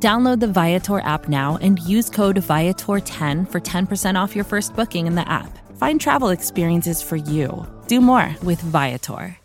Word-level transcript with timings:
Download 0.00 0.38
the 0.38 0.46
Viator 0.46 1.00
app 1.00 1.28
now 1.28 1.58
and 1.60 1.80
use 1.80 2.08
code 2.08 2.36
Viator10 2.36 3.50
for 3.50 3.60
10% 3.60 4.14
off 4.14 4.36
your 4.36 4.44
first 4.44 4.76
booking 4.76 5.08
in 5.08 5.16
the 5.16 5.28
app. 5.28 5.58
Find 5.76 6.00
travel 6.00 6.28
experiences 6.28 7.02
for 7.02 7.16
you. 7.16 7.66
Do 7.88 8.00
more 8.00 8.32
with 8.44 8.60
Viator. 8.60 9.36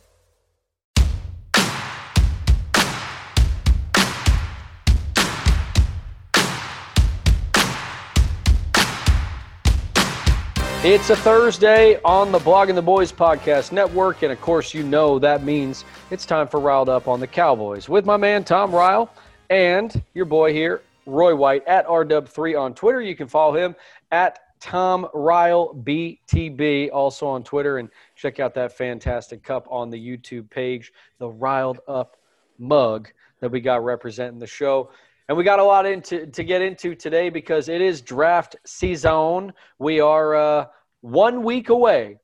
It's 10.85 11.09
a 11.09 11.15
Thursday 11.15 11.97
on 12.03 12.33
the 12.33 12.39
Blogging 12.39 12.75
the 12.75 12.81
Boys 12.81 13.09
podcast 13.09 13.71
network, 13.71 14.21
and 14.21 14.33
of 14.33 14.41
course, 14.41 14.73
you 14.73 14.83
know 14.83 15.17
that 15.17 15.41
means 15.41 15.85
it's 16.11 16.25
time 16.25 16.45
for 16.45 16.59
Ryled 16.59 16.89
Up 16.89 17.07
on 17.07 17.21
the 17.21 17.27
Cowboys 17.27 17.87
with 17.87 18.05
my 18.05 18.17
man 18.17 18.43
Tom 18.43 18.75
Ryle 18.75 19.09
and 19.53 20.03
your 20.15 20.25
boy 20.25 20.51
here, 20.51 20.81
Roy 21.05 21.35
White 21.35 21.63
at 21.67 21.85
RW3 21.85 22.59
on 22.59 22.73
Twitter. 22.73 23.01
You 23.01 23.15
can 23.15 23.27
follow 23.27 23.55
him 23.55 23.75
at 24.11 24.39
Tom 24.59 25.07
Ryle 25.13 25.75
BTB 25.83 26.89
also 26.91 27.27
on 27.27 27.43
Twitter, 27.43 27.77
and 27.77 27.89
check 28.15 28.39
out 28.39 28.55
that 28.55 28.75
fantastic 28.75 29.43
cup 29.43 29.67
on 29.69 29.91
the 29.91 29.97
YouTube 29.97 30.49
page, 30.49 30.91
the 31.19 31.29
Ryled 31.29 31.79
Up 31.87 32.17
mug 32.57 33.09
that 33.41 33.51
we 33.51 33.61
got 33.61 33.83
representing 33.83 34.39
the 34.39 34.47
show. 34.47 34.89
And 35.29 35.37
we 35.37 35.43
got 35.43 35.59
a 35.59 35.63
lot 35.63 35.85
into 35.85 36.25
to 36.25 36.43
get 36.43 36.63
into 36.63 36.95
today 36.95 37.29
because 37.29 37.69
it 37.69 37.79
is 37.79 38.01
draft 38.01 38.55
season. 38.65 39.53
We 39.77 39.99
are 39.99 40.35
uh, 40.35 40.65
one 41.01 41.43
week 41.43 41.69
away, 41.69 42.17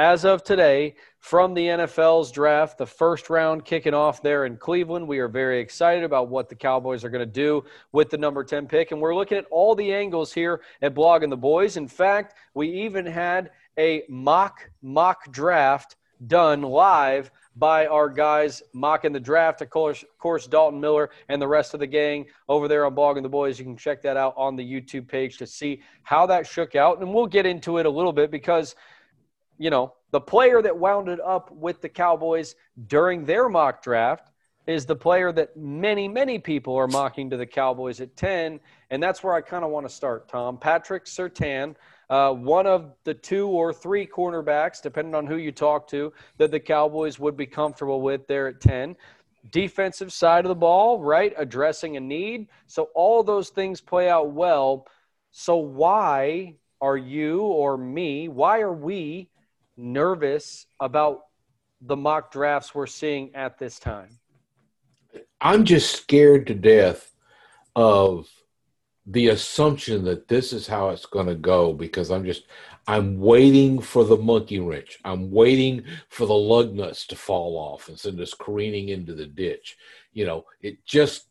as 0.00 0.24
of 0.24 0.42
today, 0.42 0.94
from 1.18 1.52
the 1.52 1.66
NFL's 1.66 2.32
draft. 2.32 2.78
The 2.78 2.86
first 2.86 3.28
round 3.28 3.66
kicking 3.66 3.92
off 3.92 4.22
there 4.22 4.46
in 4.46 4.56
Cleveland. 4.56 5.06
We 5.06 5.18
are 5.18 5.28
very 5.28 5.60
excited 5.60 6.04
about 6.04 6.30
what 6.30 6.48
the 6.48 6.54
Cowboys 6.54 7.04
are 7.04 7.10
going 7.10 7.20
to 7.20 7.26
do 7.26 7.62
with 7.92 8.08
the 8.08 8.16
number 8.16 8.42
10 8.42 8.66
pick. 8.66 8.92
And 8.92 9.00
we're 9.02 9.14
looking 9.14 9.36
at 9.36 9.44
all 9.50 9.74
the 9.74 9.92
angles 9.92 10.32
here 10.32 10.62
at 10.80 10.94
Blogging 10.94 11.28
the 11.28 11.36
Boys. 11.36 11.76
In 11.76 11.86
fact, 11.86 12.32
we 12.54 12.70
even 12.70 13.04
had 13.04 13.50
a 13.78 14.04
mock 14.08 14.70
mock 14.80 15.30
draft 15.30 15.96
done 16.26 16.62
live 16.62 17.30
by 17.56 17.86
our 17.86 18.08
guys 18.08 18.62
mocking 18.72 19.12
the 19.12 19.20
draft. 19.20 19.60
Of 19.60 19.68
course, 19.68 20.02
of 20.02 20.18
course, 20.18 20.46
Dalton 20.46 20.80
Miller 20.80 21.10
and 21.28 21.42
the 21.42 21.48
rest 21.48 21.74
of 21.74 21.80
the 21.80 21.86
gang 21.86 22.24
over 22.48 22.68
there 22.68 22.86
on 22.86 22.94
Blogging 22.94 23.22
the 23.22 23.28
Boys. 23.28 23.58
You 23.58 23.66
can 23.66 23.76
check 23.76 24.00
that 24.02 24.16
out 24.16 24.34
on 24.36 24.56
the 24.56 24.64
YouTube 24.64 25.08
page 25.08 25.36
to 25.38 25.46
see 25.46 25.82
how 26.02 26.26
that 26.26 26.46
shook 26.46 26.74
out. 26.74 27.00
And 27.00 27.12
we'll 27.12 27.26
get 27.26 27.44
into 27.44 27.78
it 27.78 27.86
a 27.86 27.90
little 27.90 28.12
bit 28.12 28.30
because, 28.30 28.74
you 29.60 29.68
know, 29.68 29.92
the 30.10 30.20
player 30.20 30.62
that 30.62 30.76
wounded 30.76 31.20
up 31.20 31.52
with 31.52 31.82
the 31.82 31.88
Cowboys 31.88 32.56
during 32.88 33.26
their 33.26 33.46
mock 33.50 33.82
draft 33.82 34.32
is 34.66 34.86
the 34.86 34.96
player 34.96 35.32
that 35.32 35.54
many, 35.54 36.08
many 36.08 36.38
people 36.38 36.74
are 36.76 36.88
mocking 36.88 37.28
to 37.28 37.36
the 37.36 37.44
Cowboys 37.44 38.00
at 38.00 38.16
10. 38.16 38.58
And 38.88 39.02
that's 39.02 39.22
where 39.22 39.34
I 39.34 39.42
kind 39.42 39.62
of 39.62 39.70
want 39.70 39.86
to 39.86 39.94
start, 39.94 40.30
Tom. 40.30 40.56
Patrick 40.56 41.04
Surtain, 41.04 41.74
uh, 42.08 42.32
one 42.32 42.66
of 42.66 42.94
the 43.04 43.12
two 43.12 43.48
or 43.48 43.70
three 43.74 44.06
cornerbacks, 44.06 44.80
depending 44.80 45.14
on 45.14 45.26
who 45.26 45.36
you 45.36 45.52
talk 45.52 45.86
to, 45.88 46.10
that 46.38 46.50
the 46.50 46.60
Cowboys 46.60 47.18
would 47.18 47.36
be 47.36 47.46
comfortable 47.46 48.00
with 48.00 48.26
there 48.28 48.48
at 48.48 48.62
10. 48.62 48.96
Defensive 49.52 50.10
side 50.10 50.46
of 50.46 50.48
the 50.48 50.54
ball, 50.54 51.00
right? 51.00 51.34
Addressing 51.36 51.98
a 51.98 52.00
need. 52.00 52.48
So 52.66 52.88
all 52.94 53.22
those 53.22 53.50
things 53.50 53.82
play 53.82 54.08
out 54.08 54.32
well. 54.32 54.86
So 55.32 55.56
why 55.56 56.54
are 56.80 56.96
you 56.96 57.42
or 57.42 57.76
me, 57.76 58.28
why 58.28 58.60
are 58.60 58.72
we 58.72 59.29
nervous 59.80 60.66
about 60.80 61.20
the 61.80 61.96
mock 61.96 62.30
drafts 62.30 62.74
we're 62.74 62.86
seeing 62.86 63.34
at 63.34 63.58
this 63.58 63.78
time? 63.78 64.18
I'm 65.40 65.64
just 65.64 65.96
scared 65.96 66.46
to 66.48 66.54
death 66.54 67.12
of 67.74 68.28
the 69.06 69.28
assumption 69.28 70.04
that 70.04 70.28
this 70.28 70.52
is 70.52 70.66
how 70.66 70.90
it's 70.90 71.06
going 71.06 71.26
to 71.26 71.34
go 71.34 71.72
because 71.72 72.10
I'm 72.10 72.24
just 72.24 72.44
I'm 72.86 73.18
waiting 73.18 73.80
for 73.80 74.04
the 74.04 74.16
monkey 74.16 74.58
wrench. 74.58 74.98
I'm 75.04 75.30
waiting 75.30 75.84
for 76.08 76.26
the 76.26 76.34
lug 76.34 76.74
nuts 76.74 77.06
to 77.08 77.16
fall 77.16 77.56
off 77.56 77.88
and 77.88 77.98
send 77.98 78.20
us 78.20 78.34
careening 78.34 78.90
into 78.90 79.14
the 79.14 79.26
ditch. 79.26 79.76
You 80.12 80.26
know, 80.26 80.44
it 80.60 80.84
just 80.84 81.26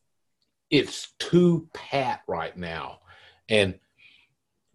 it's 0.70 1.14
too 1.20 1.68
pat 1.74 2.22
right 2.28 2.56
now. 2.56 3.00
And 3.48 3.80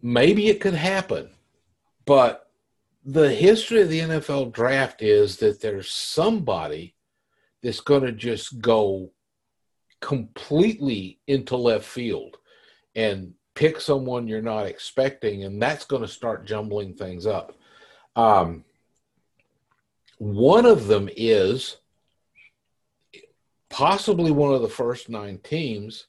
maybe 0.01 0.47
it 0.47 0.59
could 0.59 0.73
happen. 0.73 1.29
But 2.05 2.44
the 3.05 3.31
history 3.31 3.81
of 3.81 3.89
the 3.89 3.99
NFL 3.99 4.51
draft 4.51 5.03
is 5.03 5.37
that 5.37 5.61
there's 5.61 5.91
somebody 5.91 6.95
that's 7.61 7.79
going 7.79 8.01
to 8.01 8.11
just 8.11 8.59
go 8.59 9.11
completely 10.01 11.19
into 11.27 11.55
left 11.55 11.85
field 11.85 12.37
and 12.95 13.33
pick 13.53 13.79
someone 13.79 14.27
you're 14.27 14.41
not 14.41 14.65
expecting, 14.65 15.43
and 15.43 15.61
that's 15.61 15.85
going 15.85 16.01
to 16.01 16.07
start 16.07 16.45
jumbling 16.45 16.95
things 16.95 17.27
up. 17.27 17.55
Um, 18.15 18.65
one 20.17 20.65
of 20.65 20.87
them 20.87 21.07
is 21.15 21.77
possibly 23.69 24.31
one 24.31 24.53
of 24.53 24.61
the 24.61 24.69
first 24.69 25.09
nine 25.09 25.37
teams 25.39 26.07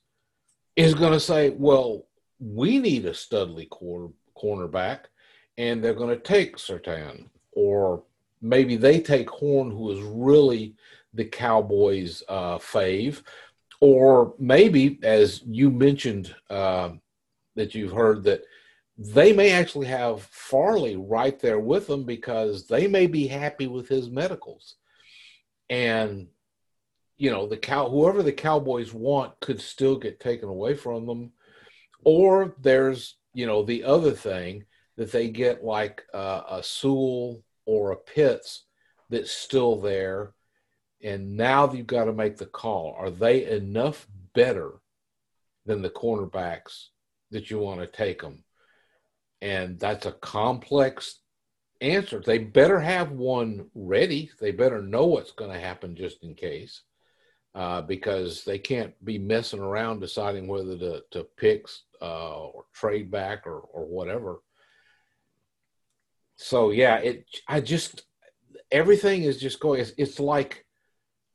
is 0.77 0.95
going 0.95 1.13
to 1.13 1.21
say, 1.21 1.51
well, 1.51 2.07
we 2.39 2.79
need 2.79 3.07
a 3.07 3.15
Studley 3.15 3.67
quarter, 3.67 4.13
cornerback, 4.37 5.07
and 5.59 5.83
they're 5.83 5.95
going 5.95 6.17
to 6.17 6.23
take 6.23 6.57
Surtain. 6.57 7.29
Or 7.53 8.03
maybe 8.41 8.77
they 8.77 9.01
take 9.01 9.31
Horn, 9.31 9.71
who 9.71 9.91
is 9.91 10.01
really 10.01 10.75
the 11.15 11.25
Cowboys' 11.25 12.23
uh, 12.29 12.59
fave, 12.59 13.23
or 13.81 14.35
maybe, 14.39 14.99
as 15.03 15.43
you 15.47 15.71
mentioned, 15.71 16.35
uh, 16.51 16.91
that 17.57 17.75
you've 17.75 17.93
heard 17.93 18.25
that 18.25 18.43
they 18.99 19.33
may 19.33 19.53
actually 19.53 19.87
have 19.87 20.23
Farley 20.23 20.97
right 20.97 21.39
there 21.39 21.61
with 21.61 21.87
them 21.87 22.05
because 22.05 22.67
they 22.67 22.87
may 22.87 23.07
be 23.07 23.27
happy 23.27 23.67
with 23.67 23.89
his 23.89 24.09
medicals, 24.09 24.77
and 25.69 26.29
you 27.19 27.31
know 27.31 27.47
the 27.47 27.57
cow 27.57 27.89
whoever 27.89 28.23
the 28.23 28.33
Cowboys 28.33 28.95
want 28.95 29.39
could 29.41 29.61
still 29.61 29.97
get 29.97 30.21
taken 30.21 30.49
away 30.49 30.75
from 30.75 31.07
them, 31.07 31.33
or 32.05 32.55
there's 32.61 33.17
you 33.35 33.47
know 33.47 33.63
the 33.63 33.85
other 33.85 34.13
thing 34.13 34.65
that 34.97 35.13
they 35.13 35.29
get 35.29 35.65
like 35.65 36.03
uh, 36.15 36.43
a 36.49 36.63
Sewell 36.63 37.43
or 37.65 37.93
a 37.93 37.97
Pitts 37.97 38.65
that's 39.11 39.31
still 39.31 39.81
there 39.81 40.35
and 41.03 41.37
now 41.37 41.73
you've 41.73 41.87
got 41.87 42.05
to 42.05 42.13
make 42.13 42.37
the 42.37 42.47
call. 42.47 42.97
Are 42.99 43.11
they 43.11 43.47
enough 43.47 44.07
better 44.35 44.73
than 45.65 45.83
the 45.83 45.91
cornerbacks 45.91 46.87
that 47.31 47.51
you 47.51 47.59
want 47.59 47.81
to 47.81 47.87
take 47.87 48.21
them? 48.21 48.45
And 49.43 49.79
that's 49.79 50.07
a 50.07 50.13
complex 50.13 51.21
answer. 51.81 52.21
They 52.21 52.39
better 52.39 52.81
have 52.81 53.13
one 53.13 53.67
ready. 53.75 54.31
They 54.41 54.51
better 54.51 54.81
know 54.81 55.07
what's 55.07 55.33
going 55.33 55.53
to 55.53 55.61
happen 55.61 55.95
just 55.95 56.25
in 56.25 56.35
case, 56.35 56.83
uh, 57.55 57.83
because 57.83 58.45
they 58.45 58.59
can't 58.59 58.93
be 59.05 59.19
messing 59.19 59.61
around 59.61 60.01
deciding 60.01 60.49
whether 60.49 60.79
to, 60.79 61.03
to 61.11 61.25
pick 61.37 61.69
uh, 62.01 62.47
or 62.47 62.65
trade 62.73 63.11
back 63.11 63.47
or, 63.47 63.61
or 63.61 63.85
whatever. 63.85 64.41
So 66.37 66.71
yeah, 66.71 66.97
it. 66.99 67.27
I 67.49 67.61
just 67.61 68.05
everything 68.71 69.23
is 69.23 69.39
just 69.39 69.61
going. 69.61 69.81
It's, 69.81 69.93
it's 69.97 70.21
like 70.21 70.67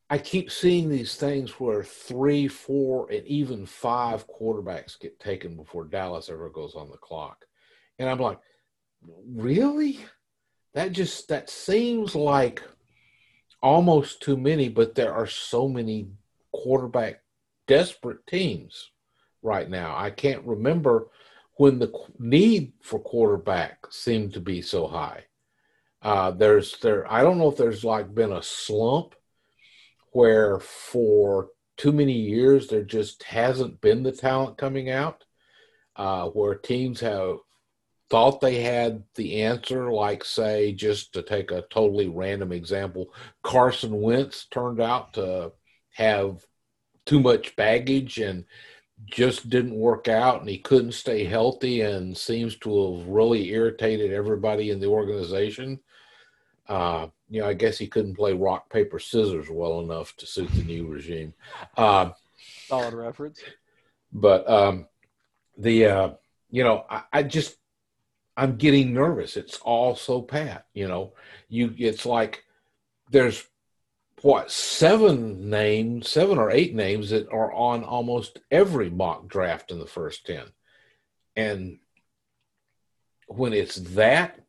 I 0.09 0.17
keep 0.17 0.51
seeing 0.51 0.89
these 0.89 1.15
things 1.15 1.59
where 1.59 1.83
three, 1.83 2.47
four, 2.47 3.09
and 3.11 3.25
even 3.25 3.65
five 3.65 4.25
quarterbacks 4.27 4.99
get 4.99 5.19
taken 5.19 5.55
before 5.55 5.85
Dallas 5.85 6.29
ever 6.29 6.49
goes 6.49 6.75
on 6.75 6.89
the 6.91 6.97
clock. 6.97 7.45
And 7.97 8.09
I'm 8.09 8.19
like, 8.19 8.39
really? 9.27 9.99
That 10.73 10.91
just 10.91 11.27
that 11.29 11.49
seems 11.49 12.15
like 12.15 12.61
almost 13.61 14.21
too 14.21 14.37
many, 14.37 14.69
but 14.69 14.95
there 14.95 15.13
are 15.13 15.27
so 15.27 15.67
many 15.67 16.07
quarterback 16.51 17.21
desperate 17.67 18.25
teams 18.27 18.91
right 19.41 19.69
now. 19.69 19.95
I 19.95 20.09
can't 20.09 20.43
remember 20.45 21.07
when 21.55 21.79
the 21.79 21.91
need 22.19 22.73
for 22.81 22.99
quarterback 22.99 23.85
seemed 23.91 24.33
to 24.33 24.39
be 24.39 24.61
so 24.61 24.87
high. 24.87 25.25
Uh, 26.01 26.31
there's 26.31 26.79
there 26.79 27.11
I 27.11 27.21
don't 27.21 27.37
know 27.37 27.49
if 27.49 27.57
there's 27.57 27.83
like 27.83 28.13
been 28.13 28.31
a 28.31 28.41
slump 28.41 29.13
where 30.11 30.59
for 30.59 31.49
too 31.77 31.91
many 31.91 32.13
years 32.13 32.67
there 32.67 32.83
just 32.83 33.23
hasn't 33.23 33.81
been 33.81 34.03
the 34.03 34.11
talent 34.11 34.57
coming 34.57 34.89
out, 34.89 35.23
uh, 35.95 36.27
where 36.29 36.55
teams 36.55 36.99
have 36.99 37.37
thought 38.09 38.41
they 38.41 38.61
had 38.61 39.03
the 39.15 39.41
answer, 39.41 39.89
like, 39.89 40.25
say, 40.25 40.73
just 40.73 41.13
to 41.13 41.21
take 41.21 41.49
a 41.49 41.63
totally 41.71 42.09
random 42.09 42.51
example, 42.51 43.13
Carson 43.41 44.01
Wentz 44.01 44.47
turned 44.51 44.81
out 44.81 45.13
to 45.13 45.53
have 45.93 46.45
too 47.05 47.21
much 47.21 47.55
baggage 47.55 48.17
and 48.17 48.43
just 49.05 49.49
didn't 49.49 49.75
work 49.75 50.07
out 50.07 50.39
and 50.39 50.49
he 50.49 50.57
couldn't 50.57 50.93
stay 50.93 51.23
healthy 51.23 51.81
and 51.81 52.17
seems 52.17 52.55
to 52.57 52.97
have 52.97 53.07
really 53.07 53.49
irritated 53.49 54.11
everybody 54.11 54.69
in 54.69 54.79
the 54.79 54.87
organization. 54.87 55.79
Uh, 56.67 57.07
you 57.29 57.41
know, 57.41 57.47
I 57.47 57.53
guess 57.53 57.77
he 57.77 57.87
couldn't 57.87 58.15
play 58.15 58.33
rock, 58.33 58.69
paper, 58.69 58.99
scissors 58.99 59.49
well 59.49 59.81
enough 59.81 60.15
to 60.17 60.25
suit 60.25 60.51
the 60.51 60.63
new 60.63 60.87
regime. 60.87 61.33
Uh, 61.75 62.11
Solid 62.67 62.93
reference. 62.93 63.41
But 64.13 64.49
um, 64.49 64.87
the, 65.57 65.85
uh, 65.85 66.09
you 66.49 66.63
know, 66.63 66.85
I, 66.89 67.03
I 67.11 67.23
just, 67.23 67.57
I'm 68.37 68.55
getting 68.55 68.93
nervous. 68.93 69.35
It's 69.35 69.57
all 69.57 69.95
so 69.95 70.21
pat, 70.21 70.65
you 70.73 70.87
know. 70.87 71.13
You, 71.49 71.73
it's 71.77 72.05
like 72.05 72.43
there's 73.09 73.45
what 74.21 74.51
seven 74.51 75.49
names, 75.49 76.09
seven 76.09 76.37
or 76.37 76.51
eight 76.51 76.75
names 76.75 77.09
that 77.09 77.29
are 77.29 77.51
on 77.53 77.83
almost 77.83 78.39
every 78.51 78.89
mock 78.89 79.27
draft 79.27 79.71
in 79.71 79.79
the 79.79 79.85
first 79.85 80.25
10. 80.25 80.45
And 81.35 81.79
when 83.27 83.53
it's 83.53 83.75
that, 83.75 84.39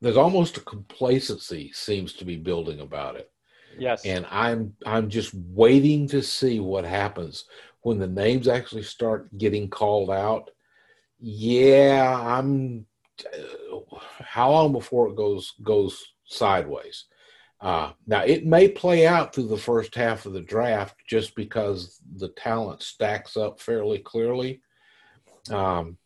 there's 0.00 0.16
almost 0.16 0.56
a 0.56 0.60
complacency 0.60 1.70
seems 1.72 2.12
to 2.14 2.24
be 2.24 2.36
building 2.36 2.80
about 2.80 3.16
it. 3.16 3.30
Yes. 3.78 4.04
And 4.04 4.26
I'm 4.30 4.74
I'm 4.86 5.08
just 5.08 5.34
waiting 5.34 6.06
to 6.08 6.22
see 6.22 6.60
what 6.60 6.84
happens 6.84 7.46
when 7.80 7.98
the 7.98 8.06
names 8.06 8.48
actually 8.48 8.82
start 8.82 9.36
getting 9.36 9.68
called 9.68 10.10
out. 10.10 10.50
Yeah, 11.18 12.16
I'm 12.20 12.86
uh, 13.24 13.98
how 14.20 14.50
long 14.50 14.72
before 14.72 15.08
it 15.08 15.16
goes 15.16 15.54
goes 15.62 16.04
sideways? 16.24 17.06
Uh, 17.64 17.92
now, 18.06 18.22
it 18.22 18.44
may 18.44 18.68
play 18.68 19.06
out 19.06 19.34
through 19.34 19.48
the 19.48 19.56
first 19.56 19.94
half 19.94 20.26
of 20.26 20.34
the 20.34 20.42
draft 20.42 20.96
just 21.08 21.34
because 21.34 21.98
the 22.16 22.28
talent 22.28 22.82
stacks 22.82 23.38
up 23.38 23.58
fairly 23.58 23.98
clearly. 23.98 24.60
Um, 25.48 25.96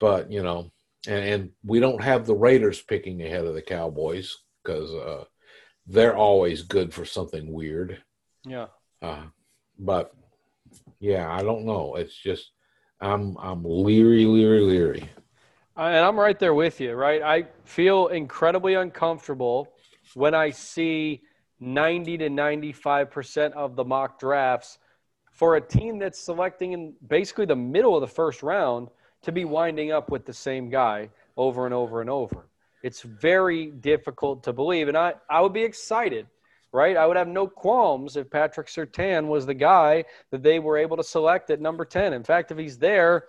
but, 0.00 0.32
you 0.32 0.42
know, 0.42 0.72
and, 1.06 1.24
and, 1.24 1.50
we 1.64 1.78
don't 1.78 2.02
have 2.02 2.26
the 2.26 2.34
Raiders 2.34 2.82
picking 2.82 3.22
ahead 3.22 3.44
of 3.44 3.54
the 3.54 3.62
Cowboys 3.62 4.36
because 4.62 4.92
uh, 4.92 5.24
they're 5.86 6.16
always 6.16 6.62
good 6.62 6.92
for 6.92 7.04
something 7.04 7.52
weird. 7.52 8.02
Yeah. 8.44 8.66
Uh, 9.00 9.26
but, 9.78 10.16
yeah, 10.98 11.30
I 11.30 11.44
don't 11.44 11.64
know. 11.64 11.94
It's 11.94 12.16
just, 12.16 12.50
I'm, 13.00 13.36
I'm 13.38 13.62
leery, 13.64 14.24
leery, 14.24 14.62
leery. 14.62 15.08
And 15.76 16.04
I'm 16.04 16.18
right 16.18 16.40
there 16.40 16.54
with 16.54 16.80
you, 16.80 16.94
right? 16.94 17.22
I 17.22 17.46
feel 17.64 18.08
incredibly 18.08 18.74
uncomfortable 18.74 19.73
when 20.16 20.34
I 20.34 20.50
see 20.50 21.22
90 21.60 22.18
to 22.18 22.28
95% 22.28 23.52
of 23.52 23.76
the 23.76 23.84
mock 23.84 24.18
drafts 24.18 24.78
for 25.30 25.56
a 25.56 25.60
team 25.60 25.98
that's 25.98 26.18
selecting 26.18 26.72
in 26.72 26.94
basically 27.08 27.46
the 27.46 27.56
middle 27.56 27.94
of 27.96 28.00
the 28.00 28.06
first 28.06 28.42
round 28.42 28.88
to 29.22 29.32
be 29.32 29.44
winding 29.44 29.90
up 29.90 30.10
with 30.10 30.24
the 30.24 30.32
same 30.32 30.68
guy 30.68 31.08
over 31.36 31.64
and 31.64 31.74
over 31.74 32.00
and 32.00 32.10
over. 32.10 32.46
It's 32.82 33.02
very 33.02 33.66
difficult 33.66 34.42
to 34.44 34.52
believe. 34.52 34.88
And 34.88 34.96
I, 34.96 35.14
I 35.30 35.40
would 35.40 35.54
be 35.54 35.62
excited, 35.62 36.26
right? 36.72 36.96
I 36.96 37.06
would 37.06 37.16
have 37.16 37.28
no 37.28 37.46
qualms 37.46 38.16
if 38.16 38.30
Patrick 38.30 38.66
Surtain 38.66 39.26
was 39.26 39.46
the 39.46 39.54
guy 39.54 40.04
that 40.30 40.42
they 40.42 40.58
were 40.58 40.76
able 40.76 40.96
to 40.98 41.04
select 41.04 41.50
at 41.50 41.60
number 41.60 41.84
10. 41.84 42.12
In 42.12 42.22
fact, 42.22 42.52
if 42.52 42.58
he's 42.58 42.78
there, 42.78 43.24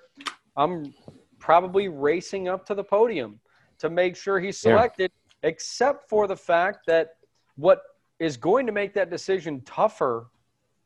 I'm 0.58 0.94
probably 1.40 1.88
racing 1.88 2.50
up 2.50 2.66
to 2.66 2.76
the 2.76 2.84
podium 2.84 3.40
to 3.80 3.90
make 3.90 4.16
sure 4.16 4.40
he's 4.40 4.60
selected. 4.60 5.12
Yeah 5.14 5.25
except 5.46 6.10
for 6.10 6.28
the 6.28 6.36
fact 6.36 6.88
that 6.88 7.18
what 7.56 7.84
is 8.18 8.36
going 8.36 8.66
to 8.66 8.72
make 8.72 8.94
that 8.96 9.12
decision 9.12 9.62
tougher 9.62 10.26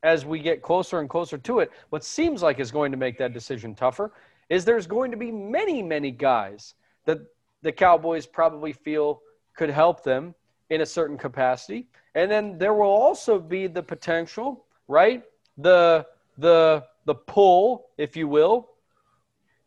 as 0.04 0.26
we 0.26 0.38
get 0.38 0.62
closer 0.62 1.00
and 1.00 1.10
closer 1.10 1.38
to 1.38 1.60
it, 1.60 1.72
what 1.92 2.04
seems 2.04 2.44
like 2.44 2.60
is 2.60 2.70
going 2.70 2.92
to 2.92 2.98
make 2.98 3.18
that 3.18 3.34
decision 3.34 3.74
tougher 3.74 4.12
is 4.50 4.66
there's 4.66 4.86
going 4.86 5.12
to 5.12 5.18
be 5.18 5.32
many, 5.32 5.82
many 5.82 6.12
guys 6.12 6.76
that 7.06 7.20
the 7.62 7.72
Cowboys 7.72 8.26
probably 8.26 8.74
feel 8.74 9.22
could 9.56 9.70
help 9.70 10.04
them 10.04 10.36
in 10.70 10.82
a 10.82 10.86
certain 10.86 11.18
capacity. 11.18 11.88
And 12.16 12.30
then 12.30 12.58
there 12.58 12.74
will 12.74 12.88
also 12.88 13.40
be 13.40 13.68
the 13.68 13.84
potential, 13.84 14.66
right? 14.88 15.24
The 15.58 16.06
the 16.38 16.84
the 17.06 17.16
pull, 17.16 17.88
if 17.98 18.16
you 18.18 18.28
will, 18.28 18.70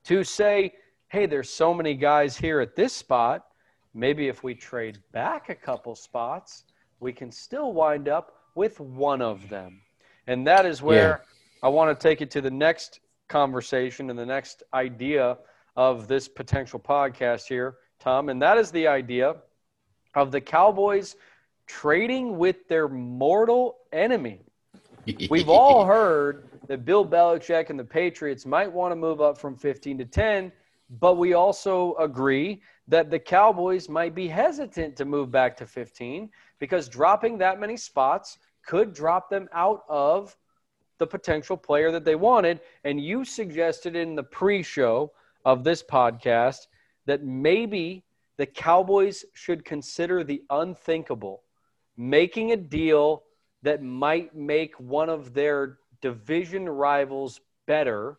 to 0.04 0.22
say, 0.22 0.74
hey, 1.08 1.26
there's 1.26 1.50
so 1.50 1.72
many 1.72 1.94
guys 1.94 2.36
here 2.36 2.60
at 2.60 2.76
this 2.76 2.92
spot 2.92 3.46
maybe 3.94 4.28
if 4.28 4.42
we 4.42 4.54
trade 4.54 4.98
back 5.12 5.48
a 5.48 5.54
couple 5.54 5.94
spots, 5.94 6.64
we 7.00 7.12
can 7.12 7.30
still 7.30 7.72
wind 7.72 8.08
up 8.08 8.34
with 8.54 8.80
one 8.80 9.22
of 9.22 9.48
them. 9.48 9.80
And 10.26 10.46
that 10.46 10.66
is 10.66 10.82
where 10.82 11.22
yeah. 11.22 11.66
I 11.66 11.68
want 11.68 11.98
to 11.98 12.02
take 12.08 12.20
it 12.20 12.30
to 12.32 12.40
the 12.40 12.50
next 12.50 13.00
conversation 13.28 14.10
and 14.10 14.18
the 14.18 14.26
next 14.26 14.62
idea 14.74 15.38
of 15.76 16.06
this 16.06 16.28
potential 16.28 16.78
podcast 16.78 17.46
here, 17.46 17.76
Tom. 17.98 18.28
And 18.28 18.40
that 18.42 18.58
is 18.58 18.70
the 18.70 18.86
idea 18.86 19.36
of 20.14 20.30
the 20.30 20.40
Cowboys 20.40 21.16
trading 21.66 22.36
with 22.36 22.68
their 22.68 22.88
mortal 22.88 23.78
enemy. 23.92 24.40
We've 25.30 25.48
all 25.48 25.84
heard 25.84 26.48
that 26.68 26.84
Bill 26.84 27.06
Belichick 27.06 27.70
and 27.70 27.78
the 27.78 27.84
Patriots 27.84 28.46
might 28.46 28.70
want 28.70 28.92
to 28.92 28.96
move 28.96 29.20
up 29.20 29.38
from 29.38 29.56
15 29.56 29.98
to 29.98 30.04
10, 30.04 30.52
but 31.00 31.16
we 31.16 31.32
also 31.32 31.94
agree 31.96 32.60
that 32.92 33.10
the 33.10 33.18
Cowboys 33.18 33.88
might 33.88 34.14
be 34.14 34.28
hesitant 34.28 34.94
to 34.94 35.06
move 35.06 35.30
back 35.30 35.56
to 35.56 35.66
15 35.66 36.28
because 36.58 36.90
dropping 36.90 37.38
that 37.38 37.58
many 37.58 37.74
spots 37.74 38.36
could 38.66 38.92
drop 38.92 39.30
them 39.30 39.48
out 39.54 39.84
of 39.88 40.36
the 40.98 41.06
potential 41.06 41.56
player 41.56 41.90
that 41.90 42.04
they 42.04 42.16
wanted. 42.16 42.60
And 42.84 43.00
you 43.00 43.24
suggested 43.24 43.96
in 43.96 44.14
the 44.14 44.22
pre 44.22 44.62
show 44.62 45.10
of 45.46 45.64
this 45.64 45.82
podcast 45.82 46.66
that 47.06 47.24
maybe 47.24 48.04
the 48.36 48.44
Cowboys 48.44 49.24
should 49.32 49.64
consider 49.64 50.22
the 50.22 50.42
unthinkable, 50.50 51.44
making 51.96 52.52
a 52.52 52.58
deal 52.58 53.22
that 53.62 53.82
might 53.82 54.34
make 54.36 54.78
one 54.78 55.08
of 55.08 55.32
their 55.32 55.78
division 56.02 56.68
rivals 56.68 57.40
better 57.66 58.18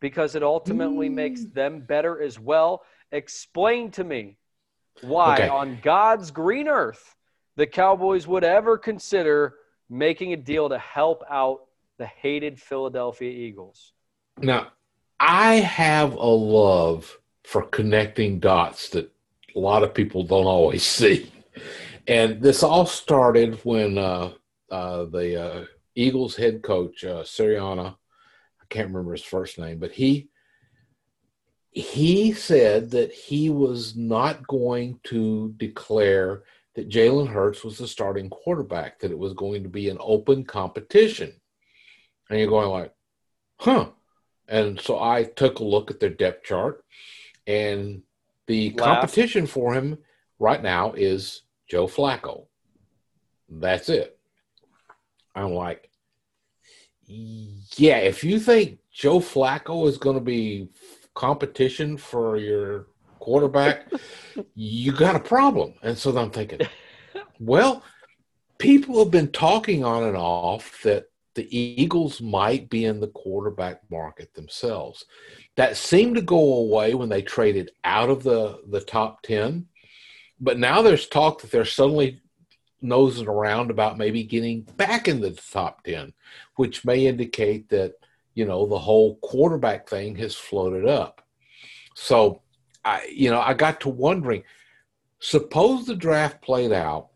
because 0.00 0.34
it 0.34 0.42
ultimately 0.42 1.08
mm. 1.08 1.14
makes 1.14 1.44
them 1.44 1.80
better 1.80 2.20
as 2.20 2.38
well. 2.38 2.82
Explain 3.12 3.90
to 3.92 4.04
me 4.04 4.38
why, 5.02 5.34
okay. 5.34 5.48
on 5.48 5.78
God's 5.82 6.30
green 6.30 6.68
earth, 6.68 7.14
the 7.56 7.66
Cowboys 7.66 8.26
would 8.26 8.44
ever 8.44 8.78
consider 8.78 9.54
making 9.88 10.32
a 10.32 10.36
deal 10.36 10.68
to 10.68 10.78
help 10.78 11.24
out 11.28 11.60
the 11.98 12.06
hated 12.06 12.60
Philadelphia 12.60 13.30
Eagles. 13.30 13.92
Now, 14.38 14.68
I 15.18 15.56
have 15.56 16.14
a 16.14 16.26
love 16.26 17.18
for 17.44 17.62
connecting 17.62 18.38
dots 18.38 18.90
that 18.90 19.10
a 19.54 19.58
lot 19.58 19.82
of 19.82 19.92
people 19.92 20.22
don't 20.22 20.46
always 20.46 20.82
see. 20.98 21.30
And 22.06 22.40
this 22.40 22.62
all 22.62 22.86
started 22.86 23.60
when 23.64 23.98
uh, 23.98 24.32
uh, 24.70 25.04
the 25.04 25.42
uh, 25.42 25.64
Eagles 25.94 26.36
head 26.36 26.62
coach, 26.62 27.04
uh, 27.04 27.22
Sirianni, 27.22 27.90
I 27.90 28.64
can't 28.68 28.88
remember 28.88 29.12
his 29.12 29.22
first 29.22 29.58
name, 29.58 29.78
but 29.78 29.92
he 29.92 30.28
he 31.70 32.32
said 32.32 32.90
that 32.90 33.12
he 33.12 33.48
was 33.50 33.94
not 33.96 34.46
going 34.46 34.98
to 35.04 35.54
declare 35.56 36.42
that 36.74 36.88
Jalen 36.88 37.28
Hurts 37.28 37.64
was 37.64 37.78
the 37.78 37.86
starting 37.86 38.28
quarterback, 38.28 39.00
that 39.00 39.10
it 39.10 39.18
was 39.18 39.34
going 39.34 39.62
to 39.62 39.68
be 39.68 39.88
an 39.88 39.98
open 40.00 40.44
competition. 40.44 41.32
And 42.28 42.38
you're 42.38 42.48
going 42.48 42.68
like, 42.68 42.92
huh. 43.58 43.90
And 44.48 44.80
so 44.80 45.00
I 45.00 45.24
took 45.24 45.60
a 45.60 45.64
look 45.64 45.90
at 45.90 46.00
their 46.00 46.10
depth 46.10 46.44
chart, 46.44 46.84
and 47.46 48.02
the 48.48 48.70
Laugh. 48.70 49.00
competition 49.00 49.46
for 49.46 49.74
him 49.74 49.98
right 50.40 50.60
now 50.60 50.92
is 50.92 51.42
Joe 51.68 51.86
Flacco. 51.86 52.46
That's 53.48 53.88
it. 53.88 54.18
I'm 55.36 55.52
like, 55.52 55.88
yeah, 57.06 57.98
if 57.98 58.24
you 58.24 58.40
think 58.40 58.78
Joe 58.92 59.20
Flacco 59.20 59.88
is 59.88 59.98
going 59.98 60.16
to 60.16 60.24
be 60.24 60.68
competition 61.14 61.96
for 61.96 62.36
your 62.36 62.86
quarterback, 63.18 63.92
you 64.54 64.92
got 64.92 65.16
a 65.16 65.20
problem. 65.20 65.74
And 65.82 65.96
so 65.96 66.16
I'm 66.16 66.30
thinking, 66.30 66.60
well, 67.38 67.82
people 68.58 68.98
have 68.98 69.10
been 69.10 69.30
talking 69.30 69.84
on 69.84 70.04
and 70.04 70.16
off 70.16 70.80
that 70.82 71.06
the 71.34 71.56
Eagles 71.56 72.20
might 72.20 72.68
be 72.68 72.84
in 72.84 73.00
the 73.00 73.08
quarterback 73.08 73.80
market 73.90 74.34
themselves. 74.34 75.04
That 75.56 75.76
seemed 75.76 76.16
to 76.16 76.22
go 76.22 76.54
away 76.54 76.94
when 76.94 77.08
they 77.08 77.22
traded 77.22 77.70
out 77.84 78.10
of 78.10 78.22
the, 78.22 78.60
the 78.68 78.80
top 78.80 79.22
10. 79.22 79.66
But 80.40 80.58
now 80.58 80.82
there's 80.82 81.06
talk 81.06 81.40
that 81.40 81.50
they're 81.50 81.64
suddenly 81.64 82.20
nosing 82.82 83.28
around 83.28 83.70
about 83.70 83.98
maybe 83.98 84.24
getting 84.24 84.62
back 84.62 85.06
in 85.06 85.20
the 85.20 85.32
top 85.32 85.84
10, 85.84 86.12
which 86.56 86.84
may 86.84 87.06
indicate 87.06 87.68
that– 87.68 87.94
you 88.34 88.44
know, 88.44 88.66
the 88.66 88.78
whole 88.78 89.16
quarterback 89.16 89.88
thing 89.88 90.16
has 90.16 90.34
floated 90.34 90.86
up. 90.86 91.22
So 91.94 92.42
I, 92.84 93.06
you 93.12 93.30
know, 93.30 93.40
I 93.40 93.54
got 93.54 93.80
to 93.80 93.88
wondering. 93.88 94.44
Suppose 95.18 95.84
the 95.84 95.96
draft 95.96 96.40
played 96.40 96.72
out, 96.72 97.08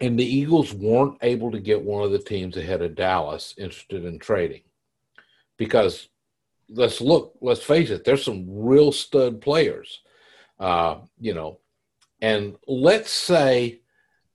and 0.00 0.18
the 0.18 0.24
Eagles 0.24 0.74
weren't 0.74 1.18
able 1.22 1.50
to 1.52 1.60
get 1.60 1.82
one 1.82 2.02
of 2.02 2.10
the 2.10 2.18
teams 2.18 2.56
ahead 2.56 2.82
of 2.82 2.96
Dallas 2.96 3.54
interested 3.56 4.04
in 4.04 4.18
trading, 4.18 4.62
because 5.56 6.08
let's 6.68 7.00
look, 7.00 7.34
let's 7.40 7.62
face 7.62 7.90
it, 7.90 8.04
there's 8.04 8.24
some 8.24 8.46
real 8.48 8.90
stud 8.90 9.40
players, 9.40 10.00
uh, 10.58 10.96
you 11.20 11.34
know, 11.34 11.60
and 12.20 12.56
let's 12.66 13.10
say 13.10 13.80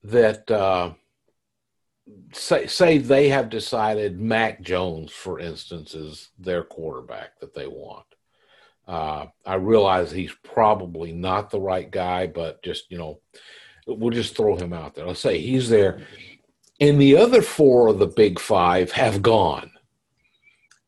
that. 0.03 0.49
Uh, 0.49 0.93
say 2.33 2.67
say 2.67 2.97
they 2.97 3.29
have 3.29 3.49
decided 3.49 4.19
Mac 4.19 4.61
Jones, 4.61 5.11
for 5.11 5.39
instance, 5.39 5.93
is 5.93 6.29
their 6.37 6.63
quarterback 6.63 7.39
that 7.39 7.53
they 7.53 7.67
want. 7.67 8.05
Uh, 8.87 9.27
I 9.45 9.55
realize 9.55 10.11
he's 10.11 10.33
probably 10.43 11.11
not 11.11 11.49
the 11.49 11.59
right 11.59 11.89
guy, 11.89 12.27
but 12.27 12.63
just 12.63 12.91
you 12.91 12.97
know, 12.97 13.19
we'll 13.87 14.11
just 14.11 14.35
throw 14.35 14.55
him 14.55 14.73
out 14.73 14.95
there. 14.95 15.05
Let's 15.05 15.19
say 15.19 15.39
he's 15.39 15.69
there, 15.69 16.01
and 16.79 16.99
the 16.99 17.17
other 17.17 17.41
four 17.41 17.87
of 17.87 17.99
the 17.99 18.07
big 18.07 18.39
five 18.39 18.91
have 18.91 19.21
gone, 19.21 19.71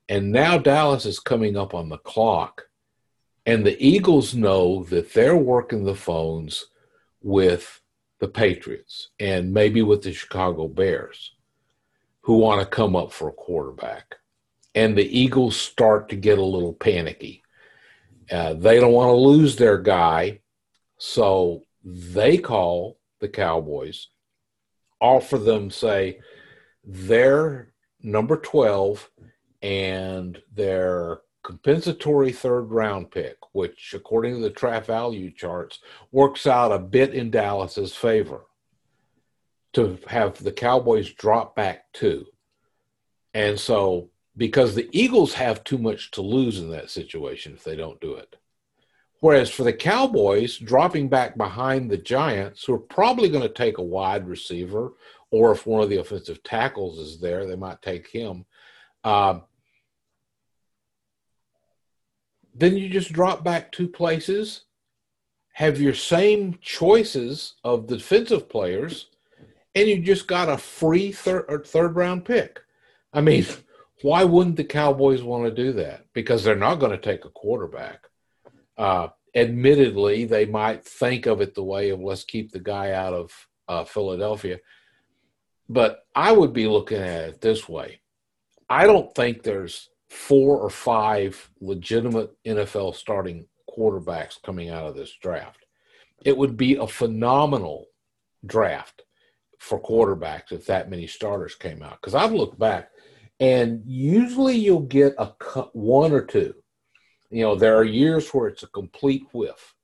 and 0.09 0.31
now 0.31 0.57
Dallas 0.57 1.05
is 1.05 1.19
coming 1.19 1.57
up 1.57 1.73
on 1.73 1.89
the 1.89 1.99
clock, 1.99 2.63
and 3.45 3.65
the 3.65 3.83
Eagles 3.83 4.33
know 4.33 4.83
that 4.85 5.13
they're 5.13 5.37
working 5.37 5.83
the 5.83 5.95
phones 5.95 6.65
with 7.21 7.80
the 8.21 8.27
Patriots 8.27 9.09
and 9.19 9.51
maybe 9.51 9.81
with 9.81 10.03
the 10.03 10.13
Chicago 10.13 10.67
Bears 10.67 11.33
who 12.21 12.37
want 12.37 12.61
to 12.61 12.67
come 12.67 12.95
up 12.95 13.11
for 13.11 13.27
a 13.27 13.33
quarterback. 13.33 14.15
And 14.75 14.95
the 14.95 15.19
Eagles 15.19 15.57
start 15.57 16.07
to 16.09 16.15
get 16.15 16.37
a 16.37 16.43
little 16.43 16.71
panicky. 16.71 17.43
Uh, 18.31 18.53
they 18.53 18.79
don't 18.79 18.93
want 18.93 19.09
to 19.09 19.15
lose 19.15 19.55
their 19.55 19.79
guy, 19.79 20.39
so 20.97 21.63
they 21.83 22.37
call 22.37 22.99
the 23.19 23.27
Cowboys, 23.27 24.07
offer 25.01 25.39
them, 25.39 25.71
say, 25.71 26.19
their 26.85 27.73
number 28.01 28.37
12 28.37 29.09
and 29.63 30.41
their 30.53 31.21
compensatory 31.43 32.31
third 32.31 32.71
round 32.71 33.11
pick, 33.11 33.37
which, 33.53 33.93
according 33.95 34.35
to 34.35 34.41
the 34.41 34.49
trap 34.49 34.85
value 34.85 35.31
charts, 35.31 35.79
works 36.11 36.45
out 36.45 36.71
a 36.71 36.79
bit 36.79 37.13
in 37.13 37.31
Dallas's 37.31 37.95
favor 37.95 38.41
to 39.73 39.97
have 40.07 40.41
the 40.43 40.51
Cowboys 40.51 41.11
drop 41.11 41.55
back 41.55 41.91
two. 41.93 42.25
And 43.33 43.59
so, 43.59 44.09
because 44.35 44.75
the 44.75 44.89
Eagles 44.91 45.33
have 45.33 45.63
too 45.63 45.77
much 45.77 46.11
to 46.11 46.21
lose 46.21 46.59
in 46.59 46.69
that 46.71 46.89
situation 46.89 47.53
if 47.53 47.63
they 47.63 47.75
don't 47.75 47.99
do 48.01 48.15
it. 48.15 48.35
Whereas 49.21 49.49
for 49.49 49.63
the 49.63 49.73
Cowboys, 49.73 50.57
dropping 50.57 51.07
back 51.07 51.37
behind 51.37 51.89
the 51.89 51.97
Giants, 51.97 52.63
who 52.63 52.73
are 52.73 52.79
probably 52.79 53.29
going 53.29 53.43
to 53.43 53.53
take 53.53 53.77
a 53.77 53.83
wide 53.83 54.27
receiver, 54.27 54.93
or 55.29 55.51
if 55.51 55.67
one 55.67 55.81
of 55.81 55.89
the 55.89 55.99
offensive 55.99 56.41
tackles 56.43 56.97
is 56.97 57.19
there, 57.19 57.45
they 57.45 57.55
might 57.55 57.81
take 57.81 58.07
him. 58.07 58.45
Uh, 59.03 59.39
then 62.53 62.77
you 62.77 62.89
just 62.89 63.13
drop 63.13 63.43
back 63.43 63.71
two 63.71 63.87
places, 63.87 64.63
have 65.53 65.79
your 65.79 65.93
same 65.93 66.57
choices 66.61 67.55
of 67.63 67.87
defensive 67.87 68.49
players, 68.49 69.07
and 69.75 69.87
you 69.87 69.99
just 69.99 70.27
got 70.27 70.49
a 70.49 70.57
free 70.57 71.11
third 71.11 71.65
third 71.65 71.95
round 71.95 72.25
pick. 72.25 72.61
I 73.13 73.21
mean, 73.21 73.45
why 74.01 74.23
wouldn't 74.23 74.57
the 74.57 74.63
Cowboys 74.63 75.23
want 75.23 75.45
to 75.45 75.63
do 75.63 75.73
that? 75.73 76.05
Because 76.13 76.43
they're 76.43 76.55
not 76.55 76.75
going 76.75 76.91
to 76.91 76.97
take 76.97 77.25
a 77.25 77.29
quarterback. 77.29 78.07
Uh, 78.77 79.09
admittedly, 79.35 80.25
they 80.25 80.45
might 80.45 80.83
think 80.83 81.25
of 81.25 81.41
it 81.41 81.53
the 81.53 81.63
way 81.63 81.89
of 81.89 81.99
let's 81.99 82.23
keep 82.23 82.51
the 82.51 82.59
guy 82.59 82.91
out 82.91 83.13
of 83.13 83.47
uh, 83.67 83.83
Philadelphia. 83.83 84.59
But 85.69 86.03
I 86.15 86.31
would 86.31 86.51
be 86.51 86.67
looking 86.67 86.97
at 86.97 87.29
it 87.29 87.41
this 87.41 87.69
way. 87.69 88.01
I 88.69 88.85
don't 88.85 89.13
think 89.15 89.43
there's 89.43 89.89
four 90.11 90.57
or 90.57 90.69
five 90.69 91.49
legitimate 91.61 92.35
NFL 92.45 92.93
starting 92.95 93.47
quarterbacks 93.69 94.41
coming 94.43 94.69
out 94.69 94.85
of 94.85 94.93
this 94.93 95.13
draft. 95.21 95.65
It 96.25 96.35
would 96.35 96.57
be 96.57 96.75
a 96.75 96.85
phenomenal 96.85 97.85
draft 98.45 99.03
for 99.57 99.81
quarterbacks 99.81 100.51
if 100.51 100.65
that 100.65 100.89
many 100.89 101.07
starters 101.07 101.55
came 101.55 101.81
out. 101.81 102.01
Because 102.01 102.13
I've 102.13 102.33
looked 102.33 102.59
back, 102.59 102.89
and 103.39 103.83
usually 103.85 104.57
you'll 104.57 104.81
get 104.81 105.15
a 105.17 105.27
one 105.71 106.11
or 106.11 106.25
two. 106.25 106.55
You 107.29 107.43
know, 107.43 107.55
there 107.55 107.77
are 107.77 107.85
years 107.85 108.27
where 108.33 108.49
it's 108.49 108.63
a 108.63 108.67
complete 108.67 109.25
whiff. 109.31 109.75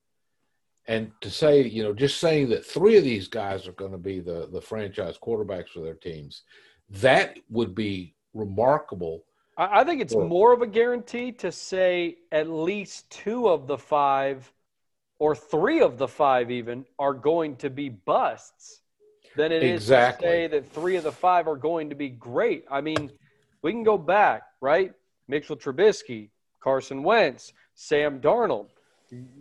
And 0.87 1.11
to 1.21 1.29
say, 1.29 1.63
you 1.63 1.83
know, 1.83 1.93
just 1.93 2.19
saying 2.19 2.49
that 2.49 2.65
three 2.65 2.97
of 2.97 3.05
these 3.05 3.29
guys 3.29 3.65
are 3.65 3.71
going 3.73 3.93
to 3.93 3.97
be 3.97 4.19
the 4.19 4.49
the 4.51 4.61
franchise 4.61 5.17
quarterbacks 5.17 5.69
for 5.69 5.79
their 5.79 5.95
teams, 5.95 6.43
that 6.89 7.37
would 7.49 7.73
be 7.73 8.13
remarkable 8.33 9.23
I 9.57 9.83
think 9.83 10.01
it's 10.01 10.15
more 10.15 10.53
of 10.53 10.61
a 10.61 10.67
guarantee 10.67 11.31
to 11.33 11.51
say 11.51 12.17
at 12.31 12.47
least 12.47 13.09
two 13.09 13.49
of 13.49 13.65
the 13.65 13.77
five 13.77 14.51
or 15.17 15.35
three 15.35 15.81
of 15.81 15.97
the 15.97 16.07
five 16.07 16.51
even 16.51 16.85
are 16.99 17.13
going 17.13 17.55
to 17.57 17.71
be 17.71 17.89
busts 17.89 18.81
than 19.35 19.51
it 19.51 19.63
exactly. 19.63 20.27
is 20.27 20.33
to 20.33 20.37
say 20.37 20.47
that 20.47 20.71
three 20.71 20.95
of 20.95 21.03
the 21.03 21.11
five 21.11 21.47
are 21.47 21.55
going 21.55 21.89
to 21.89 21.95
be 21.95 22.09
great. 22.09 22.65
I 22.69 22.81
mean, 22.81 23.11
we 23.63 23.71
can 23.71 23.83
go 23.83 23.97
back, 23.97 24.43
right? 24.61 24.93
Mitchell 25.27 25.57
Trubisky, 25.57 26.29
Carson 26.59 27.01
Wentz, 27.01 27.51
Sam 27.73 28.19
Darnold. 28.19 28.67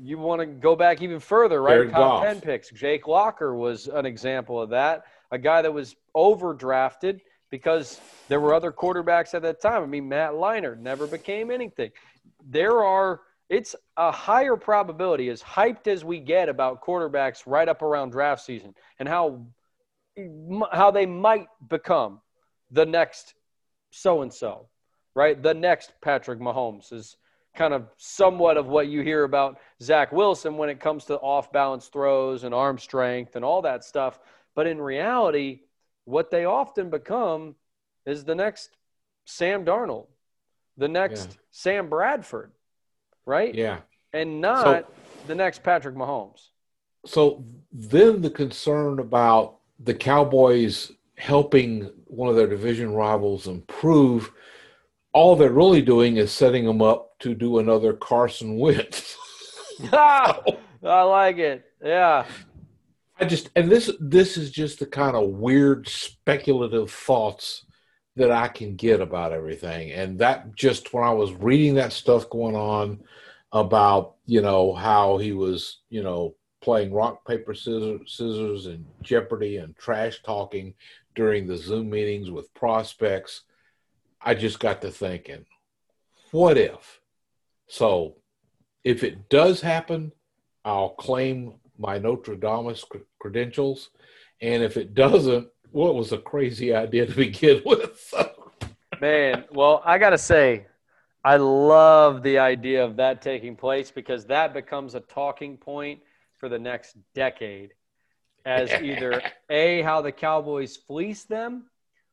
You 0.00 0.16
want 0.16 0.40
to 0.40 0.46
go 0.46 0.76
back 0.76 1.02
even 1.02 1.20
further, 1.20 1.60
right? 1.60 1.74
Jared 1.74 1.90
Top 1.90 2.22
Goff. 2.22 2.24
10 2.24 2.40
picks. 2.40 2.70
Jake 2.70 3.06
Locker 3.06 3.54
was 3.54 3.86
an 3.88 4.06
example 4.06 4.62
of 4.62 4.70
that. 4.70 5.04
A 5.30 5.36
guy 5.36 5.60
that 5.60 5.74
was 5.74 5.94
overdrafted– 6.16 7.20
because 7.56 8.00
there 8.28 8.40
were 8.40 8.54
other 8.54 8.72
quarterbacks 8.72 9.34
at 9.34 9.42
that 9.42 9.60
time. 9.60 9.82
I 9.82 9.86
mean, 9.86 10.08
Matt 10.08 10.32
Leinart 10.32 10.78
never 10.78 11.06
became 11.06 11.50
anything. 11.50 11.90
There 12.44 12.84
are, 12.84 13.20
it's 13.48 13.74
a 13.96 14.10
higher 14.10 14.56
probability, 14.56 15.28
as 15.30 15.42
hyped 15.42 15.86
as 15.86 16.04
we 16.04 16.20
get 16.20 16.48
about 16.48 16.82
quarterbacks 16.82 17.42
right 17.46 17.68
up 17.68 17.82
around 17.82 18.10
draft 18.10 18.44
season 18.44 18.74
and 18.98 19.08
how, 19.08 19.46
how 20.72 20.90
they 20.90 21.06
might 21.06 21.46
become 21.68 22.20
the 22.70 22.84
next 22.84 23.34
so 23.90 24.22
and 24.22 24.32
so, 24.32 24.68
right? 25.14 25.42
The 25.42 25.54
next 25.54 25.92
Patrick 26.02 26.40
Mahomes 26.40 26.92
is 26.92 27.16
kind 27.56 27.72
of 27.72 27.88
somewhat 27.96 28.58
of 28.58 28.66
what 28.66 28.88
you 28.88 29.00
hear 29.00 29.24
about 29.24 29.58
Zach 29.82 30.12
Wilson 30.12 30.56
when 30.58 30.68
it 30.68 30.78
comes 30.78 31.06
to 31.06 31.16
off 31.16 31.50
balance 31.52 31.86
throws 31.86 32.44
and 32.44 32.54
arm 32.54 32.78
strength 32.78 33.34
and 33.34 33.44
all 33.44 33.62
that 33.62 33.82
stuff. 33.82 34.18
But 34.54 34.66
in 34.66 34.80
reality, 34.80 35.60
what 36.06 36.30
they 36.30 36.46
often 36.46 36.88
become 36.88 37.54
is 38.06 38.24
the 38.24 38.34
next 38.34 38.70
Sam 39.26 39.64
Darnold, 39.64 40.06
the 40.78 40.88
next 40.88 41.30
yeah. 41.30 41.36
Sam 41.50 41.88
Bradford, 41.90 42.52
right? 43.26 43.54
Yeah. 43.54 43.80
And 44.12 44.40
not 44.40 44.64
so, 44.64 44.86
the 45.26 45.34
next 45.34 45.62
Patrick 45.62 45.94
Mahomes. 45.94 46.48
So 47.04 47.44
then 47.70 48.22
the 48.22 48.30
concern 48.30 49.00
about 49.00 49.58
the 49.80 49.94
Cowboys 49.94 50.92
helping 51.16 51.90
one 52.06 52.28
of 52.28 52.36
their 52.36 52.46
division 52.46 52.92
rivals 52.92 53.46
improve, 53.46 54.32
all 55.12 55.34
they're 55.34 55.50
really 55.50 55.82
doing 55.82 56.16
is 56.16 56.30
setting 56.30 56.64
them 56.64 56.82
up 56.82 57.18
to 57.20 57.34
do 57.34 57.58
another 57.58 57.92
Carson 57.92 58.58
Wentz. 58.58 59.16
ah, 59.92 60.40
I 60.84 61.02
like 61.02 61.38
it. 61.38 61.64
Yeah. 61.82 62.26
I 63.18 63.24
just 63.24 63.50
and 63.56 63.70
this 63.70 63.90
this 63.98 64.36
is 64.36 64.50
just 64.50 64.78
the 64.78 64.86
kind 64.86 65.16
of 65.16 65.30
weird 65.30 65.88
speculative 65.88 66.90
thoughts 66.90 67.64
that 68.16 68.30
I 68.30 68.48
can 68.48 68.76
get 68.76 69.00
about 69.00 69.32
everything. 69.32 69.92
And 69.92 70.18
that 70.18 70.54
just 70.54 70.92
when 70.92 71.04
I 71.04 71.12
was 71.12 71.32
reading 71.32 71.74
that 71.74 71.92
stuff 71.92 72.28
going 72.30 72.56
on 72.56 73.02
about, 73.52 74.14
you 74.24 74.40
know, 74.40 74.74
how 74.74 75.18
he 75.18 75.32
was, 75.32 75.80
you 75.90 76.02
know, 76.02 76.34
playing 76.62 76.92
rock, 76.92 77.26
paper, 77.26 77.54
scissors, 77.54 78.00
scissors 78.06 78.66
and 78.66 78.84
Jeopardy 79.02 79.58
and 79.58 79.76
trash 79.76 80.22
talking 80.22 80.74
during 81.14 81.46
the 81.46 81.56
Zoom 81.56 81.90
meetings 81.90 82.30
with 82.30 82.52
prospects, 82.54 83.42
I 84.20 84.34
just 84.34 84.60
got 84.60 84.82
to 84.82 84.90
thinking, 84.90 85.44
what 86.30 86.58
if? 86.58 87.00
So 87.68 88.16
if 88.82 89.04
it 89.04 89.28
does 89.28 89.60
happen, 89.60 90.12
I'll 90.64 90.90
claim 90.90 91.54
my 91.78 91.98
Nostradamus 91.98 92.84
credentials. 93.18 93.90
And 94.40 94.62
if 94.62 94.76
it 94.76 94.94
doesn't, 94.94 95.48
what 95.70 95.94
was 95.94 96.12
a 96.12 96.18
crazy 96.18 96.74
idea 96.74 97.06
to 97.06 97.14
begin 97.14 97.62
with? 97.66 98.14
Man, 99.00 99.44
well, 99.52 99.82
I 99.84 99.98
got 99.98 100.10
to 100.10 100.18
say, 100.18 100.66
I 101.24 101.36
love 101.36 102.22
the 102.22 102.38
idea 102.38 102.84
of 102.84 102.96
that 102.96 103.20
taking 103.20 103.56
place 103.56 103.90
because 103.90 104.26
that 104.26 104.54
becomes 104.54 104.94
a 104.94 105.00
talking 105.00 105.56
point 105.56 106.00
for 106.38 106.48
the 106.48 106.58
next 106.58 106.96
decade 107.14 107.72
as 108.44 108.70
either 108.82 109.20
A, 109.50 109.82
how 109.82 110.00
the 110.00 110.12
Cowboys 110.12 110.76
fleeced 110.76 111.28
them, 111.28 111.64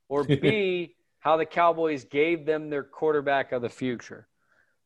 or 0.09 0.23
B, 0.23 0.95
how 1.19 1.37
the 1.37 1.45
Cowboys 1.45 2.03
gave 2.03 2.45
them 2.45 2.69
their 2.69 2.83
quarterback 2.83 3.51
of 3.51 3.61
the 3.61 3.69
future. 3.69 4.27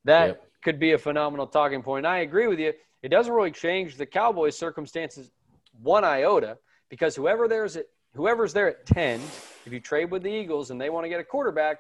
That 0.04 0.28
yep. 0.28 0.48
could 0.64 0.80
be 0.80 0.92
a 0.92 0.98
phenomenal 0.98 1.48
talking 1.48 1.82
point. 1.82 2.06
I 2.06 2.20
agree 2.20 2.48
with 2.48 2.60
you. 2.60 2.74
It 3.04 3.10
doesn't 3.10 3.34
really 3.34 3.52
change 3.52 3.96
the 3.96 4.06
Cowboys' 4.06 4.58
circumstances 4.58 5.32
one 5.82 6.04
iota 6.04 6.58
because 6.90 7.16
whoever 7.16 7.48
there's 7.48 7.78
at 7.78 7.86
whoever's 8.16 8.52
there 8.54 8.68
at 8.68 8.86
10, 8.86 9.22
if 9.66 9.72
you 9.72 9.80
trade 9.80 10.10
with 10.12 10.24
the 10.24 10.30
Eagles 10.30 10.72
and 10.72 10.82
they 10.82 10.90
want 10.90 11.06
to 11.06 11.10
get 11.10 11.20
a 11.20 11.24
quarterback, 11.24 11.78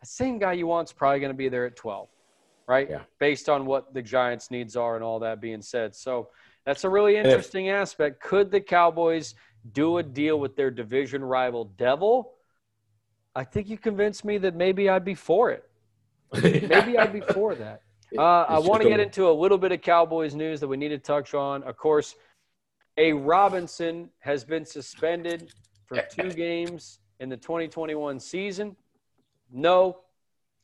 the 0.00 0.06
same 0.06 0.38
guy 0.38 0.52
you 0.52 0.66
want 0.66 0.88
is 0.88 0.92
probably 0.92 1.20
going 1.20 1.32
to 1.32 1.36
be 1.36 1.48
there 1.48 1.66
at 1.66 1.76
12, 1.76 2.08
right? 2.66 2.88
Yeah. 2.90 3.02
Based 3.18 3.48
on 3.48 3.64
what 3.64 3.94
the 3.94 4.02
Giants' 4.02 4.50
needs 4.50 4.76
are 4.76 4.96
and 4.96 5.04
all 5.04 5.20
that 5.20 5.40
being 5.40 5.62
said. 5.62 5.94
So 5.94 6.30
that's 6.64 6.84
a 6.84 6.88
really 6.88 7.16
interesting 7.16 7.70
aspect. 7.70 8.20
Could 8.20 8.50
the 8.50 8.60
Cowboys 8.60 9.34
do 9.72 9.98
a 9.98 10.02
deal 10.02 10.38
with 10.40 10.56
their 10.56 10.70
division 10.70 11.24
rival 11.24 11.66
Devil? 11.76 12.32
I 13.34 13.44
think 13.44 13.68
you 13.68 13.78
convinced 13.78 14.24
me 14.24 14.38
that 14.38 14.54
maybe 14.54 14.88
I'd 14.88 15.04
be 15.04 15.14
for 15.14 15.50
it. 15.50 15.64
maybe 16.42 16.98
I'd 16.98 17.12
be 17.12 17.20
for 17.20 17.54
that. 17.54 17.82
Uh, 18.16 18.22
I 18.48 18.58
want 18.58 18.82
to 18.82 18.88
get 18.88 19.00
into 19.00 19.28
a 19.28 19.32
little 19.32 19.58
bit 19.58 19.72
of 19.72 19.82
Cowboys 19.82 20.34
news 20.34 20.60
that 20.60 20.68
we 20.68 20.76
need 20.76 20.88
to 20.88 20.98
touch 20.98 21.34
on. 21.34 21.62
Of 21.64 21.76
course, 21.76 22.14
a 22.96 23.12
Robinson 23.12 24.08
has 24.20 24.44
been 24.44 24.64
suspended 24.64 25.52
for 25.86 26.02
two 26.10 26.30
games 26.30 27.00
in 27.20 27.28
the 27.28 27.36
2021 27.36 28.18
season. 28.20 28.76
No, 29.52 29.98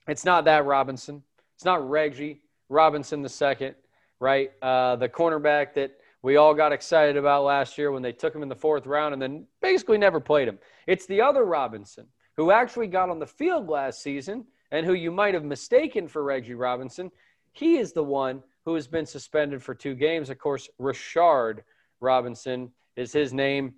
it's 0.09 0.25
not 0.25 0.45
that 0.47 0.65
Robinson. 0.65 1.23
It's 1.55 1.65
not 1.65 1.89
Reggie 1.89 2.43
Robinson 2.69 3.23
the 3.23 3.29
second, 3.29 3.75
right? 4.21 4.53
Uh, 4.63 4.97
the 4.97 5.09
cornerback 5.09 5.75
that 5.75 5.99
we 6.23 6.37
all 6.37 6.55
got 6.55 6.73
excited 6.73 7.17
about 7.17 7.45
last 7.45 7.77
year 7.77 7.93
when 7.93 8.03
they 8.03 8.13
took 8.13 8.35
him 8.35 8.43
in 8.43 8.49
the 8.49 8.57
fourth 8.57 8.87
round 8.87 9.13
and 9.13 9.21
then 9.21 9.47
basically 9.61 9.99
never 9.99 10.21
played 10.21 10.49
him. 10.49 10.59
It's 10.87 11.07
the 11.07 11.21
other 11.21 11.45
Robinson 11.45 12.07
who 12.37 12.51
actually 12.51 12.87
got 12.87 13.11
on 13.11 13.19
the 13.19 13.27
field 13.27 13.69
last 13.69 14.03
season 14.03 14.47
and 14.71 14.85
who 14.85 14.95
you 14.95 15.11
might 15.11 15.35
have 15.35 15.45
mistaken 15.45 16.09
for 16.09 16.25
Reggie 16.25 16.55
Robinson. 16.55 17.11
He 17.55 17.79
is 17.79 17.93
the 17.93 18.05
one 18.05 18.43
who 18.65 18.75
has 18.75 18.87
been 18.87 19.07
suspended 19.07 19.63
for 19.63 19.75
two 19.75 19.95
games. 19.95 20.29
Of 20.29 20.39
course, 20.39 20.69
Rashard 20.81 21.61
Robinson 22.01 22.71
is 22.97 23.13
his 23.13 23.33
name. 23.33 23.75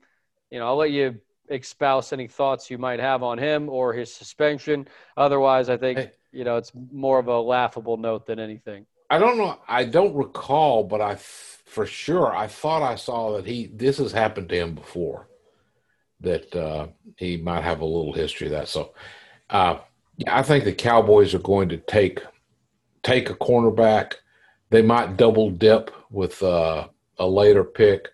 You 0.51 0.59
know, 0.59 0.67
I'll 0.67 0.77
let 0.77 0.91
you 0.91 1.21
espouse 1.51 2.13
any 2.13 2.27
thoughts 2.27 2.71
you 2.71 2.79
might 2.79 3.01
have 3.01 3.23
on 3.23 3.39
him 3.39 3.69
or 3.69 3.93
his 3.93 4.13
suspension. 4.13 4.89
Otherwise, 5.17 5.69
I 5.69 5.77
think, 5.77 6.11
you 6.33 6.45
know, 6.45 6.57
it's 6.57 6.73
more 6.91 7.19
of 7.19 7.29
a 7.29 7.39
laughable 7.39 7.97
note 7.97 8.27
than 8.27 8.39
anything. 8.39 8.87
I 9.11 9.19
don't 9.19 9.39
know. 9.39 9.59
I 9.69 9.85
don't 9.85 10.15
recall, 10.15 10.83
but 10.83 11.01
I 11.01 11.15
for 11.17 11.87
sure 11.87 12.35
I 12.35 12.47
thought 12.47 12.83
I 12.83 12.97
saw 12.97 13.37
that 13.37 13.47
he 13.47 13.67
this 13.67 13.99
has 13.99 14.11
happened 14.11 14.49
to 14.49 14.57
him 14.57 14.75
before. 14.75 15.29
That 16.21 16.57
uh, 16.57 16.89
he 17.17 17.37
might 17.37 17.63
have 17.63 17.81
a 17.83 17.85
little 17.85 18.13
history 18.13 18.47
of 18.47 18.53
that. 18.53 18.69
So, 18.69 18.95
uh, 19.51 19.79
yeah, 20.17 20.37
I 20.37 20.43
think 20.43 20.65
the 20.65 20.73
Cowboys 20.73 21.35
are 21.35 21.41
going 21.41 21.69
to 21.69 21.77
take 21.77 22.23
take 23.07 23.31
a 23.31 23.35
cornerback. 23.35 24.15
They 24.71 24.83
might 24.83 25.17
double 25.17 25.51
dip 25.51 25.93
with 26.11 26.43
uh, 26.43 26.89
a 27.19 27.27
later 27.27 27.63
pick, 27.63 28.09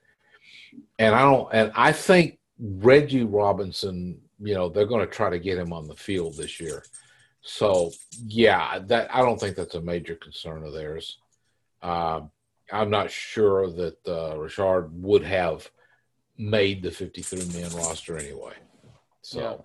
and 0.98 1.14
I 1.14 1.22
don't. 1.22 1.48
And 1.52 1.72
I 1.74 1.92
think 1.92 2.38
Reggie 2.58 3.24
Robinson. 3.24 4.18
You 4.44 4.54
know, 4.54 4.68
they're 4.68 4.86
going 4.86 5.06
to 5.06 5.12
try 5.12 5.30
to 5.30 5.38
get 5.38 5.56
him 5.56 5.72
on 5.72 5.86
the 5.86 5.94
field 5.94 6.36
this 6.36 6.58
year. 6.58 6.82
So 7.42 7.92
yeah, 8.26 8.80
that 8.86 9.14
I 9.14 9.20
don't 9.20 9.38
think 9.38 9.54
that's 9.54 9.76
a 9.76 9.80
major 9.80 10.16
concern 10.16 10.64
of 10.64 10.72
theirs. 10.72 11.18
Uh, 11.80 12.22
I'm 12.72 12.90
not 12.90 13.10
sure 13.10 13.70
that 13.70 13.98
uh, 14.06 14.36
Richard 14.36 14.90
would 15.00 15.22
have 15.22 15.70
made 16.36 16.82
the 16.82 16.90
53 16.90 17.38
man 17.52 17.70
roster 17.76 18.16
anyway. 18.16 18.54
So. 19.22 19.64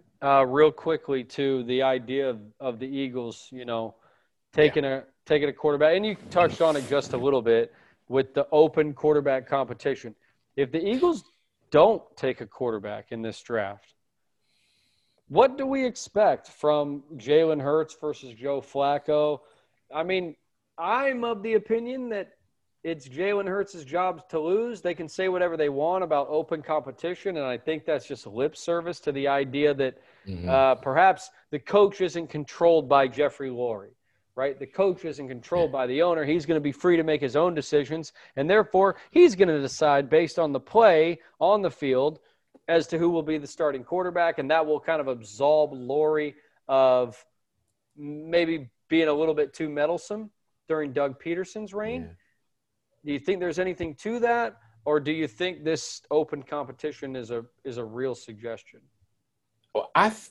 uh, 0.21 0.45
real 0.45 0.71
quickly 0.71 1.23
to 1.23 1.63
the 1.63 1.81
idea 1.81 2.29
of, 2.29 2.39
of 2.59 2.79
the 2.79 2.87
Eagles, 2.87 3.47
you 3.51 3.65
know, 3.65 3.95
taking 4.53 4.83
yeah. 4.83 4.97
a 4.97 5.03
taking 5.25 5.49
a 5.49 5.53
quarterback, 5.53 5.95
and 5.95 6.05
you 6.05 6.15
touched 6.29 6.61
on 6.61 6.75
it 6.75 6.87
just 6.89 7.13
a 7.13 7.17
little 7.17 7.41
bit 7.41 7.73
with 8.07 8.33
the 8.33 8.47
open 8.51 8.93
quarterback 8.93 9.47
competition. 9.47 10.15
If 10.55 10.71
the 10.71 10.83
Eagles 10.85 11.23
don't 11.71 12.03
take 12.17 12.41
a 12.41 12.45
quarterback 12.45 13.11
in 13.11 13.21
this 13.21 13.41
draft, 13.41 13.93
what 15.29 15.57
do 15.57 15.65
we 15.65 15.85
expect 15.85 16.49
from 16.49 17.03
Jalen 17.15 17.61
Hurts 17.61 17.95
versus 17.99 18.33
Joe 18.33 18.61
Flacco? 18.61 19.39
I 19.93 20.03
mean, 20.03 20.35
I'm 20.77 21.23
of 21.23 21.41
the 21.43 21.53
opinion 21.53 22.09
that 22.09 22.33
it's 22.83 23.07
Jalen 23.07 23.47
Hurts' 23.47 23.83
job 23.83 24.27
to 24.29 24.39
lose. 24.39 24.81
They 24.81 24.95
can 24.95 25.07
say 25.07 25.29
whatever 25.29 25.55
they 25.55 25.69
want 25.69 26.03
about 26.03 26.27
open 26.29 26.61
competition, 26.61 27.37
and 27.37 27.45
I 27.45 27.57
think 27.57 27.85
that's 27.85 28.07
just 28.07 28.25
lip 28.25 28.57
service 28.57 28.99
to 29.01 29.11
the 29.11 29.27
idea 29.27 29.73
that 29.75 29.99
mm-hmm. 30.27 30.49
uh, 30.49 30.75
perhaps 30.75 31.29
the 31.51 31.59
coach 31.59 32.01
isn't 32.01 32.27
controlled 32.27 32.89
by 32.89 33.07
Jeffrey 33.07 33.49
Lurie, 33.49 33.93
right? 34.35 34.57
The 34.57 34.65
coach 34.65 35.05
isn't 35.05 35.27
controlled 35.27 35.71
by 35.71 35.85
the 35.85 36.01
owner. 36.01 36.25
He's 36.25 36.47
going 36.47 36.55
to 36.55 36.63
be 36.63 36.71
free 36.71 36.97
to 36.97 37.03
make 37.03 37.21
his 37.21 37.35
own 37.35 37.53
decisions, 37.53 38.13
and 38.35 38.49
therefore 38.49 38.95
he's 39.11 39.35
going 39.35 39.49
to 39.49 39.61
decide 39.61 40.09
based 40.09 40.39
on 40.39 40.51
the 40.51 40.59
play 40.59 41.19
on 41.39 41.61
the 41.61 41.71
field 41.71 42.19
as 42.67 42.87
to 42.87 42.97
who 42.97 43.09
will 43.09 43.23
be 43.23 43.37
the 43.37 43.47
starting 43.47 43.83
quarterback, 43.83 44.39
and 44.39 44.49
that 44.49 44.65
will 44.65 44.79
kind 44.79 45.01
of 45.01 45.07
absolve 45.07 45.71
Lurie 45.71 46.33
of 46.67 47.23
maybe 47.95 48.69
being 48.87 49.07
a 49.07 49.13
little 49.13 49.35
bit 49.35 49.53
too 49.53 49.69
meddlesome 49.69 50.31
during 50.67 50.93
Doug 50.93 51.21
Pederson's 51.21 51.75
reign. 51.75 52.03
Yeah 52.03 52.13
do 53.05 53.11
you 53.11 53.19
think 53.19 53.39
there's 53.39 53.59
anything 53.59 53.95
to 53.95 54.19
that, 54.19 54.57
or 54.85 54.99
do 54.99 55.11
you 55.11 55.27
think 55.27 55.63
this 55.63 56.01
open 56.11 56.43
competition 56.43 57.15
is 57.15 57.31
a 57.31 57.43
is 57.63 57.77
a 57.77 57.83
real 57.83 58.15
suggestion? 58.15 58.79
Well, 59.73 59.91
I 59.95 60.09
th- 60.09 60.29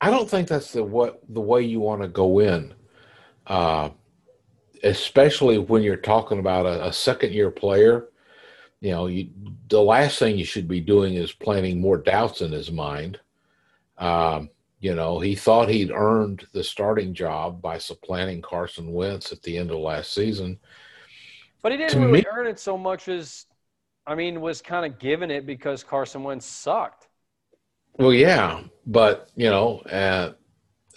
I 0.00 0.10
don't 0.10 0.28
think 0.28 0.48
that's 0.48 0.72
the 0.72 0.82
what 0.82 1.20
the 1.28 1.40
way 1.40 1.62
you 1.62 1.80
want 1.80 2.02
to 2.02 2.08
go 2.08 2.40
in, 2.40 2.74
uh, 3.46 3.90
especially 4.82 5.58
when 5.58 5.82
you're 5.82 5.96
talking 5.96 6.38
about 6.38 6.66
a, 6.66 6.86
a 6.86 6.92
second 6.92 7.32
year 7.32 7.50
player. 7.50 8.08
You 8.80 8.92
know, 8.92 9.06
you, 9.08 9.30
the 9.68 9.82
last 9.82 10.20
thing 10.20 10.38
you 10.38 10.44
should 10.44 10.68
be 10.68 10.80
doing 10.80 11.14
is 11.14 11.32
planting 11.32 11.80
more 11.80 11.98
doubts 11.98 12.42
in 12.42 12.52
his 12.52 12.70
mind. 12.70 13.18
Um, 13.98 14.50
you 14.78 14.94
know, 14.94 15.18
he 15.18 15.34
thought 15.34 15.68
he'd 15.68 15.90
earned 15.90 16.46
the 16.52 16.62
starting 16.62 17.12
job 17.12 17.60
by 17.60 17.78
supplanting 17.78 18.40
Carson 18.40 18.92
Wentz 18.92 19.32
at 19.32 19.42
the 19.42 19.58
end 19.58 19.72
of 19.72 19.78
last 19.78 20.14
season 20.14 20.60
but 21.62 21.72
he 21.72 21.78
didn't 21.78 22.00
really 22.00 22.20
me, 22.20 22.24
earn 22.30 22.46
it 22.46 22.58
so 22.58 22.78
much 22.78 23.08
as, 23.08 23.46
I 24.06 24.14
mean, 24.14 24.40
was 24.40 24.62
kind 24.62 24.86
of 24.90 24.98
given 24.98 25.30
it 25.30 25.46
because 25.46 25.82
Carson 25.82 26.22
Wentz 26.22 26.46
sucked. 26.46 27.08
Well, 27.98 28.12
yeah, 28.12 28.62
but 28.86 29.30
you 29.34 29.50
know, 29.50 29.78
uh, 29.80 30.32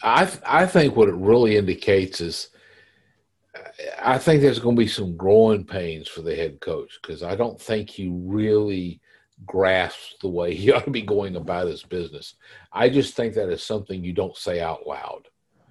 I 0.04 0.32
I 0.45 0.65
think 0.67 0.95
what 0.95 1.10
it 1.10 1.15
really 1.15 1.58
indicates 1.58 2.21
is, 2.21 2.50
I 4.00 4.19
think 4.19 4.41
there's 4.41 4.60
going 4.60 4.76
to 4.76 4.80
be 4.80 4.88
some 4.88 5.17
growing 5.17 5.65
pains 5.65 6.08
for 6.08 6.21
the 6.21 6.36
head 6.36 6.62
coach 6.62 7.00
because 7.02 7.24
I 7.24 7.36
don't 7.36 7.60
think 7.60 7.89
he 7.89 8.08
really 8.08 9.02
grasps 9.47 10.15
the 10.21 10.28
way 10.28 10.54
he 10.54 10.71
ought 10.74 10.86
to 10.86 10.91
be 10.91 11.02
going 11.02 11.36
about 11.36 11.67
his 11.67 11.82
business. 11.84 12.36
I 12.71 12.89
just 12.89 13.15
think 13.15 13.34
that 13.34 13.50
is 13.50 13.63
something 13.63 14.04
you 14.04 14.13
don't 14.13 14.38
say 14.38 14.62
out 14.62 14.86
loud. 14.86 15.28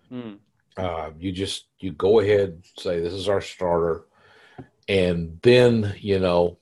Hmm. 0.08 0.34
Uh, 0.76 1.10
you 1.18 1.30
just 1.30 1.66
you 1.78 1.92
go 1.92 2.20
ahead 2.20 2.60
say 2.76 3.00
this 3.00 3.12
is 3.12 3.28
our 3.28 3.40
starter 3.40 4.06
and 4.90 5.38
then, 5.42 5.94
you 6.00 6.18
know, 6.18 6.58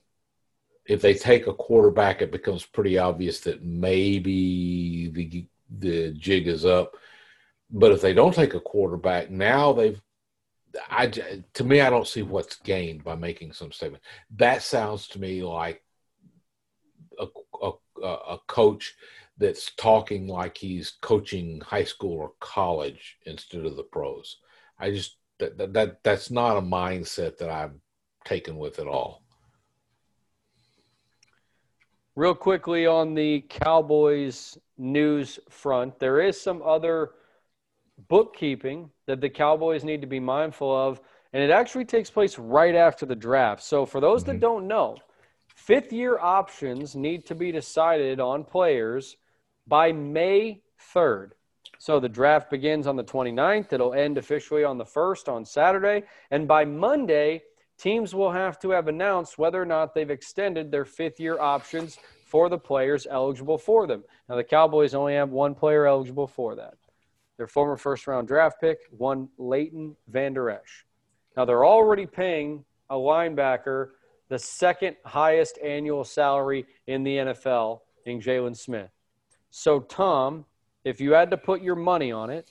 if 0.85 1.01
they 1.01 1.15
take 1.15 1.47
a 1.47 1.53
quarterback, 1.53 2.21
it 2.21 2.31
becomes 2.31 2.63
pretty 2.63 2.99
obvious 2.99 3.39
that 3.41 3.63
maybe 3.63 5.09
the 5.09 5.47
the 5.79 6.11
jig 6.11 6.47
is 6.47 6.63
up. 6.63 6.95
But 7.71 7.91
if 7.91 8.01
they 8.01 8.13
don't 8.13 8.33
take 8.35 8.53
a 8.53 8.59
quarterback, 8.59 9.31
now 9.31 9.73
they've 9.73 9.99
I 10.91 11.07
to 11.07 11.63
me 11.63 11.81
I 11.81 11.89
don't 11.89 12.07
see 12.07 12.21
what's 12.21 12.57
gained 12.57 13.03
by 13.03 13.15
making 13.15 13.53
some 13.53 13.71
statement. 13.71 14.03
That 14.35 14.61
sounds 14.61 15.07
to 15.07 15.19
me 15.19 15.41
like 15.41 15.83
a 17.19 17.25
a, 17.63 17.71
a 18.03 18.37
coach 18.45 18.93
that's 19.39 19.71
talking 19.75 20.27
like 20.27 20.55
he's 20.55 20.91
coaching 21.01 21.61
high 21.61 21.83
school 21.83 22.19
or 22.19 22.33
college 22.39 23.17
instead 23.25 23.65
of 23.65 23.75
the 23.75 23.83
pros. 23.83 24.37
I 24.77 24.91
just 24.91 25.17
that, 25.39 25.57
that, 25.57 25.73
that 25.73 26.03
that's 26.03 26.29
not 26.29 26.57
a 26.57 26.61
mindset 26.61 27.39
that 27.39 27.49
I'm 27.49 27.81
taken 28.29 28.57
with 28.57 28.77
it 28.77 28.87
all. 28.87 29.23
real 32.15 32.35
quickly 32.35 32.85
on 32.85 33.13
the 33.13 33.41
Cowboys 33.49 34.57
news 34.77 35.39
front, 35.49 35.97
there 35.99 36.19
is 36.19 36.39
some 36.39 36.61
other 36.61 37.11
bookkeeping 38.09 38.91
that 39.05 39.21
the 39.21 39.29
Cowboys 39.29 39.85
need 39.85 40.01
to 40.01 40.07
be 40.07 40.19
mindful 40.19 40.69
of, 40.75 40.99
and 41.31 41.41
it 41.41 41.49
actually 41.49 41.85
takes 41.85 42.09
place 42.09 42.37
right 42.37 42.75
after 42.75 43.05
the 43.05 43.15
draft. 43.15 43.63
So, 43.63 43.85
for 43.85 44.01
those 44.01 44.23
mm-hmm. 44.23 44.33
that 44.33 44.39
don't 44.41 44.67
know, 44.67 44.97
fifth 45.55 45.93
year 45.93 46.19
options 46.19 46.95
need 46.95 47.25
to 47.27 47.35
be 47.35 47.51
decided 47.51 48.19
on 48.19 48.43
players 48.43 49.15
by 49.65 49.91
May 49.93 50.61
3rd. 50.93 51.31
So 51.77 52.01
the 52.01 52.09
draft 52.09 52.49
begins 52.49 52.87
on 52.87 52.97
the 52.97 53.03
29th. 53.05 53.71
It'll 53.71 53.93
end 53.93 54.17
officially 54.17 54.65
on 54.65 54.77
the 54.77 54.83
1st 54.83 55.29
on 55.29 55.45
Saturday. 55.45 56.03
And 56.29 56.45
by 56.45 56.65
Monday, 56.65 57.43
teams 57.79 58.13
will 58.13 58.31
have 58.31 58.59
to 58.59 58.71
have 58.71 58.87
announced 58.87 59.37
whether 59.37 59.61
or 59.61 59.65
not 59.65 59.93
they've 59.93 60.09
extended 60.09 60.69
their 60.69 60.85
fifth 60.85 61.19
year 61.19 61.39
options 61.39 61.97
for 62.25 62.49
the 62.49 62.57
players 62.57 63.07
eligible 63.09 63.57
for 63.57 63.87
them. 63.87 64.03
Now, 64.27 64.35
the 64.35 64.43
Cowboys 64.43 64.93
only 64.93 65.15
have 65.15 65.29
one 65.29 65.55
player 65.55 65.87
eligible 65.87 66.27
for 66.27 66.55
that. 66.55 66.75
Their 67.37 67.47
former 67.47 67.77
first 67.77 68.05
round 68.05 68.27
draft 68.27 68.61
pick, 68.61 68.79
one 68.91 69.29
Leighton 69.37 69.95
Vander 70.07 70.49
Esch. 70.49 70.85
Now, 71.35 71.45
they're 71.45 71.65
already 71.65 72.05
paying 72.05 72.65
a 72.89 72.95
linebacker 72.95 73.89
the 74.27 74.37
second 74.37 74.95
highest 75.05 75.57
annual 75.63 76.03
salary 76.03 76.65
in 76.85 77.03
the 77.03 77.17
NFL 77.17 77.79
in 78.05 78.21
Jaylon 78.21 78.55
Smith. 78.55 78.91
So, 79.49 79.79
Tom, 79.79 80.45
if 80.83 81.01
you 81.01 81.13
had 81.13 81.31
to 81.31 81.37
put 81.37 81.61
your 81.61 81.75
money 81.75 82.11
on 82.11 82.29
it, 82.29 82.49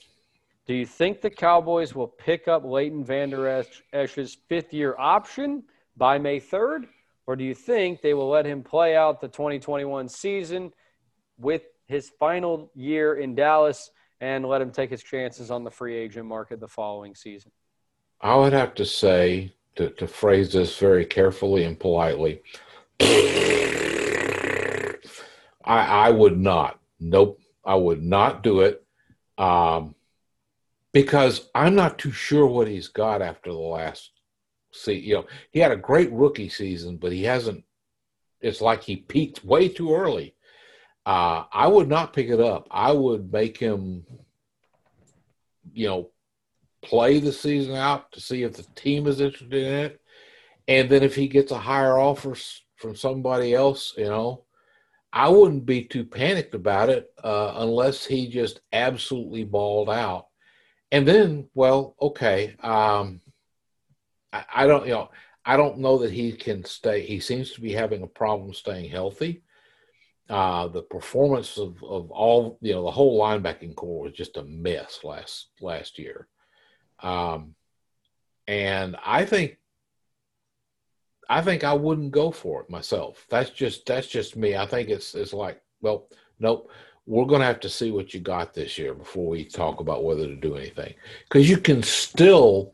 do 0.69 0.75
you 0.75 0.85
think 0.85 1.19
the 1.19 1.31
Cowboys 1.31 1.95
will 1.95 2.07
pick 2.07 2.47
up 2.47 2.63
Leighton 2.63 3.03
Vander 3.03 3.65
Esch's 3.91 4.37
fifth 4.49 4.71
year 4.71 4.95
option 4.99 5.63
by 5.97 6.19
May 6.19 6.39
3rd? 6.39 6.85
Or 7.25 7.35
do 7.35 7.43
you 7.43 7.55
think 7.55 8.03
they 8.03 8.13
will 8.13 8.29
let 8.29 8.45
him 8.45 8.61
play 8.61 8.95
out 8.95 9.19
the 9.19 9.29
2021 9.29 10.07
season 10.09 10.71
with 11.39 11.63
his 11.87 12.11
final 12.19 12.69
year 12.75 13.15
in 13.15 13.33
Dallas 13.33 13.89
and 14.21 14.45
let 14.45 14.61
him 14.61 14.69
take 14.69 14.91
his 14.91 15.01
chances 15.01 15.49
on 15.49 15.63
the 15.63 15.71
free 15.71 15.95
agent 15.95 16.27
market 16.27 16.59
the 16.59 16.67
following 16.67 17.15
season? 17.15 17.49
I 18.21 18.35
would 18.35 18.53
have 18.53 18.75
to 18.75 18.85
say, 18.85 19.55
to, 19.75 19.89
to 19.89 20.05
phrase 20.05 20.53
this 20.53 20.77
very 20.77 21.03
carefully 21.03 21.63
and 21.63 21.79
politely, 21.79 22.43
I, 23.01 23.39
I 25.65 26.11
would 26.11 26.39
not. 26.39 26.79
Nope. 26.99 27.39
I 27.65 27.73
would 27.73 28.03
not 28.03 28.43
do 28.43 28.61
it 28.61 28.85
um, 29.39 29.95
because 31.03 31.49
I'm 31.55 31.75
not 31.75 31.97
too 31.97 32.11
sure 32.11 32.45
what 32.45 32.67
he's 32.67 32.89
got 32.89 33.21
after 33.21 33.51
the 33.51 33.57
last 33.57 34.11
see. 34.73 34.95
You 34.99 35.15
know, 35.15 35.25
he 35.51 35.59
had 35.59 35.71
a 35.71 35.77
great 35.77 36.11
rookie 36.11 36.49
season, 36.49 36.97
but 36.97 37.13
he 37.13 37.23
hasn't. 37.23 37.63
It's 38.41 38.59
like 38.59 38.83
he 38.83 38.97
peaked 38.97 39.45
way 39.45 39.69
too 39.69 39.95
early. 39.95 40.35
Uh, 41.05 41.45
I 41.53 41.67
would 41.67 41.87
not 41.87 42.11
pick 42.11 42.27
it 42.27 42.41
up. 42.41 42.67
I 42.69 42.91
would 42.91 43.31
make 43.31 43.57
him, 43.57 44.05
you 45.71 45.87
know, 45.87 46.09
play 46.81 47.19
the 47.19 47.31
season 47.31 47.75
out 47.75 48.11
to 48.11 48.19
see 48.19 48.43
if 48.43 48.53
the 48.53 48.65
team 48.75 49.07
is 49.07 49.21
interested 49.21 49.53
in 49.53 49.73
it, 49.85 50.01
and 50.67 50.89
then 50.89 51.01
if 51.01 51.15
he 51.15 51.29
gets 51.29 51.53
a 51.53 51.57
higher 51.57 51.97
offer 51.97 52.35
from 52.75 52.95
somebody 52.95 53.53
else, 53.53 53.93
you 53.97 54.05
know, 54.05 54.43
I 55.13 55.29
wouldn't 55.29 55.65
be 55.65 55.85
too 55.85 56.03
panicked 56.03 56.55
about 56.55 56.89
it 56.89 57.09
uh, 57.23 57.53
unless 57.55 58.05
he 58.05 58.27
just 58.27 58.59
absolutely 58.73 59.45
balled 59.45 59.89
out. 59.89 60.28
And 60.91 61.07
then, 61.07 61.47
well, 61.53 61.95
okay, 62.01 62.55
um, 62.61 63.21
I, 64.33 64.43
I, 64.53 64.67
don't, 64.67 64.85
you 64.85 64.93
know, 64.93 65.09
I 65.45 65.57
don't 65.57 65.79
know 65.79 65.99
that 65.99 66.11
he 66.11 66.31
can 66.31 66.63
stay. 66.63 67.05
He 67.05 67.19
seems 67.19 67.51
to 67.51 67.61
be 67.61 67.73
having 67.73 68.03
a 68.03 68.07
problem 68.07 68.53
staying 68.53 68.89
healthy. 68.89 69.43
Uh, 70.29 70.67
the 70.67 70.83
performance 70.83 71.57
of, 71.57 71.83
of 71.83 72.11
all, 72.11 72.59
you 72.61 72.73
know, 72.73 72.83
the 72.83 72.91
whole 72.91 73.19
linebacking 73.19 73.75
corps 73.75 74.03
was 74.03 74.13
just 74.13 74.37
a 74.37 74.43
mess 74.43 74.99
last 75.03 75.47
last 75.59 75.97
year. 75.97 76.27
Um, 77.01 77.55
and 78.47 78.95
I 79.03 79.25
think 79.25 79.57
I 81.29 81.41
think 81.41 81.63
I 81.63 81.73
wouldn't 81.73 82.11
go 82.11 82.31
for 82.31 82.61
it 82.61 82.69
myself. 82.69 83.25
That's 83.29 83.51
just 83.51 83.85
that's 83.85 84.07
just 84.07 84.35
me. 84.35 84.55
I 84.55 84.65
think 84.65 84.89
it's 84.89 85.13
it's 85.13 85.33
like, 85.33 85.61
well, 85.81 86.07
nope. 86.39 86.71
We're 87.09 87.25
going 87.25 87.41
to 87.41 87.47
have 87.47 87.59
to 87.61 87.69
see 87.69 87.91
what 87.91 88.13
you 88.13 88.19
got 88.19 88.53
this 88.53 88.77
year 88.77 88.93
before 88.93 89.27
we 89.27 89.43
talk 89.43 89.79
about 89.79 90.03
whether 90.03 90.27
to 90.27 90.35
do 90.35 90.55
anything. 90.55 90.93
Because 91.27 91.49
you 91.49 91.57
can 91.57 91.81
still 91.81 92.73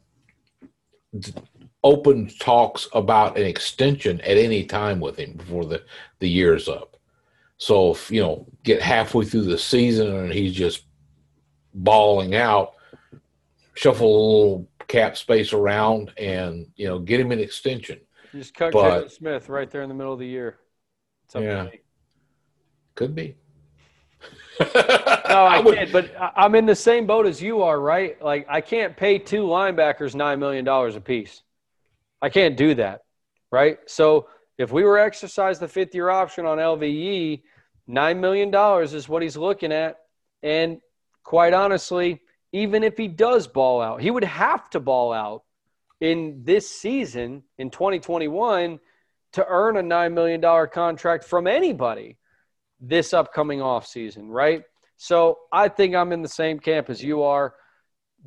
open 1.83 2.27
talks 2.39 2.87
about 2.93 3.37
an 3.37 3.45
extension 3.45 4.19
at 4.21 4.37
any 4.37 4.65
time 4.65 4.99
with 4.99 5.17
him 5.17 5.33
before 5.33 5.65
the 5.65 5.83
the 6.19 6.29
year's 6.29 6.67
up. 6.67 6.97
So 7.57 7.91
if 7.91 8.11
you 8.11 8.21
know 8.21 8.45
get 8.63 8.81
halfway 8.81 9.25
through 9.25 9.43
the 9.43 9.57
season 9.57 10.13
and 10.13 10.33
he's 10.33 10.53
just 10.53 10.83
balling 11.73 12.35
out, 12.35 12.73
shuffle 13.75 14.07
a 14.07 14.23
little 14.27 14.69
cap 14.87 15.15
space 15.15 15.53
around 15.53 16.11
and 16.17 16.67
you 16.75 16.87
know 16.87 16.99
get 16.99 17.19
him 17.19 17.31
an 17.31 17.39
extension 17.39 17.99
you 18.35 18.41
just 18.41 18.53
cut 18.53 18.73
but, 18.73 19.13
Smith 19.13 19.47
right 19.47 19.71
there 19.71 19.81
in 19.81 19.87
the 19.87 19.95
middle 19.95 20.11
of 20.11 20.19
the 20.19 20.27
year. 20.27 20.57
yeah. 21.35 21.69
Could 22.93 23.15
be. 23.15 23.35
No, 24.59 24.65
I, 24.75 25.59
I 25.59 25.61
can't. 25.63 25.91
But 25.91 26.13
I'm 26.35 26.55
in 26.55 26.65
the 26.65 26.75
same 26.75 27.05
boat 27.05 27.25
as 27.25 27.41
you 27.41 27.61
are, 27.63 27.79
right? 27.79 28.21
Like 28.21 28.45
I 28.49 28.61
can't 28.61 28.95
pay 28.95 29.19
two 29.19 29.43
linebackers 29.43 30.15
nine 30.15 30.39
million 30.39 30.65
dollars 30.65 30.95
a 30.95 31.01
piece. 31.01 31.41
I 32.21 32.29
can't 32.29 32.57
do 32.57 32.75
that, 32.75 33.01
right? 33.51 33.77
So 33.87 34.27
if 34.57 34.71
we 34.71 34.83
were 34.83 34.97
exercise 34.97 35.59
the 35.59 35.67
fifth 35.67 35.93
year 35.93 36.09
option 36.09 36.45
on 36.45 36.57
LVE, 36.57 37.41
nine 37.87 38.21
million 38.21 38.51
dollars 38.51 38.93
is 38.93 39.09
what 39.09 39.21
he's 39.21 39.37
looking 39.37 39.71
at. 39.71 39.97
And 40.43 40.79
quite 41.23 41.53
honestly, 41.53 42.21
even 42.51 42.83
if 42.83 42.97
he 42.97 43.07
does 43.07 43.47
ball 43.47 43.81
out, 43.81 44.01
he 44.01 44.11
would 44.11 44.23
have 44.23 44.69
to 44.69 44.79
ball 44.79 45.11
out 45.11 45.43
in 45.99 46.41
this 46.43 46.69
season 46.69 47.43
in 47.57 47.69
2021 47.69 48.79
to 49.33 49.45
earn 49.47 49.75
a 49.77 49.83
$9 49.83 50.13
million 50.13 50.69
contract 50.69 51.25
from 51.25 51.47
anybody 51.47 52.17
this 52.79 53.13
upcoming 53.13 53.59
offseason, 53.59 54.29
right? 54.29 54.63
So 54.97 55.39
I 55.51 55.67
think 55.67 55.95
I'm 55.95 56.11
in 56.11 56.21
the 56.21 56.29
same 56.29 56.59
camp 56.59 56.89
as 56.89 57.03
you 57.03 57.23
are. 57.23 57.55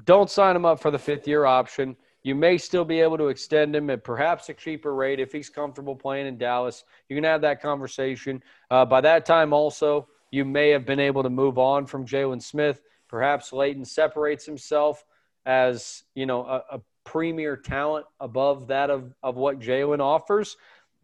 Don't 0.05 0.31
sign 0.31 0.55
him 0.55 0.65
up 0.65 0.81
for 0.81 0.91
the 0.91 0.99
fifth 0.99 1.27
year 1.27 1.45
option. 1.45 1.97
You 2.23 2.35
may 2.35 2.59
still 2.59 2.85
be 2.85 3.01
able 3.01 3.17
to 3.19 3.29
extend 3.29 3.75
him 3.75 3.91
at 3.91 4.05
perhaps 4.05 4.49
a 4.49 4.55
cheaper 4.55 4.95
rate 4.95 5.21
if 5.21 5.33
he's 5.33 5.49
comfortable 5.49 5.97
playing 5.97 6.27
in 6.27 6.37
Dallas. 6.37 6.85
You 7.09 7.17
can 7.17 7.25
have 7.25 7.41
that 7.43 7.63
conversation. 7.63 8.43
Uh, 8.71 8.85
by 8.85 9.01
that 9.01 9.25
time, 9.25 9.53
also, 9.53 10.09
you 10.31 10.45
may 10.45 10.71
have 10.71 10.85
been 10.85 11.01
able 11.01 11.23
to 11.23 11.31
move 11.31 11.59
on 11.59 11.87
from 11.87 12.07
Jaylon 12.07 12.43
Smith. 12.43 12.83
Perhaps 13.09 13.53
Leighton 13.53 13.85
separates 13.85 14.45
himself 14.45 15.05
as 15.47 16.03
you 16.15 16.27
know 16.27 16.45
a, 16.45 16.77
a 16.77 16.81
premier 17.05 17.57
talent 17.57 18.05
above 18.21 18.67
that 18.67 18.91
of, 18.91 19.15
of 19.23 19.37
what 19.37 19.61
Jaylon 19.61 20.01
offers. 20.01 20.57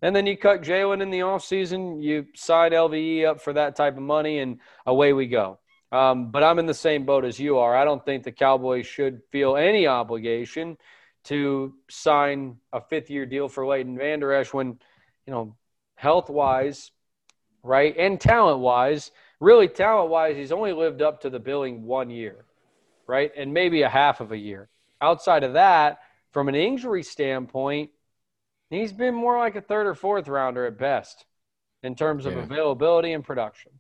And 0.05 0.15
then 0.15 0.27
you 0.27 0.37
cut 0.37 0.61
Jaylon 0.61 1.01
in 1.01 1.09
the 1.09 1.21
offseason, 1.21 2.03
you 2.03 2.27
sign 2.35 2.73
LVE 2.73 3.25
up 3.25 3.41
for 3.41 3.55
that 3.55 3.75
type 3.75 3.97
of 3.97 4.03
money, 4.03 4.41
and 4.41 4.59
away 4.85 5.15
we 5.15 5.27
go. 5.27 5.59
Um, 5.93 6.31
but 6.31 6.43
I'm 6.43 6.59
in 6.59 6.67
the 6.67 6.75
same 6.75 7.07
boat 7.07 7.25
as 7.25 7.41
you 7.41 7.57
are. 7.57 7.75
I 7.75 7.87
don't 7.87 8.05
think 8.05 8.23
the 8.23 8.31
Cowboys 8.31 8.87
should 8.87 9.23
feel 9.33 9.57
any 9.57 9.87
obligation 9.87 10.77
to 11.25 11.73
sign 11.89 12.59
a 12.71 12.83
fifth 12.83 13.09
year 13.09 13.25
deal 13.25 13.49
for 13.49 13.67
Leighton 13.67 13.97
Vander 13.97 14.31
Esch 14.35 14.53
when, 14.53 14.79
you 15.27 15.33
know, 15.33 15.57
health 15.95 16.29
wise, 16.29 16.91
right, 17.63 17.97
and 17.97 18.21
talent 18.21 18.59
wise, 18.59 19.11
really 19.41 19.69
talent 19.69 20.11
wise, 20.11 20.37
he's 20.37 20.53
only 20.53 20.75
lived 20.75 21.01
up 21.01 21.23
to 21.23 21.31
the 21.31 21.41
billing 21.41 21.83
one 21.83 22.11
year, 22.11 22.45
right, 23.07 23.33
and 23.35 23.55
maybe 23.55 23.81
a 23.81 23.89
half 23.89 24.21
of 24.21 24.33
a 24.33 24.37
year 24.37 24.69
outside 25.01 25.45
of 25.45 25.55
that, 25.55 26.01
from 26.31 26.51
an 26.51 26.55
injury 26.55 27.03
standpoint, 27.03 27.89
he's 28.71 28.93
been 28.93 29.15
more 29.15 29.39
like 29.39 29.57
a 29.57 29.61
third 29.61 29.87
or 29.87 29.95
fourth 29.95 30.29
rounder 30.29 30.67
at 30.67 30.79
best 30.79 31.25
in 31.83 31.95
terms 31.95 32.27
of 32.27 32.35
yeah. 32.35 32.41
availability 32.41 33.13
and 33.13 33.25
production. 33.25 33.73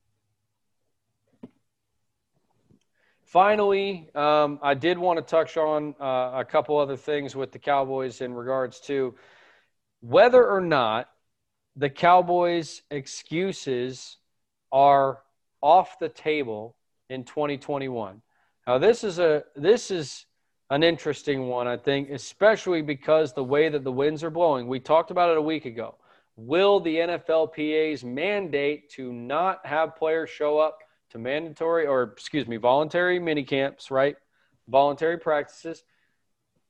Finally, 3.24 4.08
um, 4.14 4.60
I 4.62 4.74
did 4.74 4.96
want 4.96 5.18
to 5.18 5.22
touch 5.22 5.56
on 5.56 5.96
uh, 6.00 6.32
a 6.36 6.44
couple 6.48 6.78
other 6.78 6.96
things 6.96 7.34
with 7.34 7.50
the 7.50 7.58
Cowboys 7.58 8.20
in 8.20 8.32
regards 8.32 8.78
to 8.82 9.16
whether 10.00 10.46
or 10.46 10.60
not 10.60 11.08
the 11.74 11.90
Cowboys' 11.90 12.82
excuses 12.90 14.18
are 14.70 15.18
off 15.60 15.98
the 15.98 16.08
table 16.08 16.76
in 17.10 17.24
2021. 17.24 18.22
Now, 18.66 18.78
this 18.78 19.02
is 19.02 19.18
a 19.18 19.44
this 19.56 19.90
is 19.90 20.26
an 20.70 20.82
interesting 20.82 21.48
one, 21.48 21.66
I 21.66 21.76
think, 21.76 22.10
especially 22.10 22.82
because 22.82 23.32
the 23.32 23.44
way 23.44 23.68
that 23.68 23.84
the 23.84 23.92
winds 23.92 24.24
are 24.24 24.30
blowing. 24.30 24.66
We 24.66 24.80
talked 24.80 25.10
about 25.10 25.30
it 25.30 25.36
a 25.36 25.42
week 25.42 25.66
ago. 25.66 25.96
Will 26.36 26.80
the 26.80 26.96
NFLPA's 26.96 28.02
mandate 28.02 28.90
to 28.90 29.12
not 29.12 29.64
have 29.64 29.96
players 29.96 30.30
show 30.30 30.58
up 30.58 30.78
to 31.10 31.18
mandatory 31.18 31.86
or, 31.86 32.02
excuse 32.02 32.46
me, 32.46 32.56
voluntary 32.56 33.18
mini 33.18 33.44
camps, 33.44 33.90
right? 33.90 34.16
Voluntary 34.68 35.18
practices. 35.18 35.84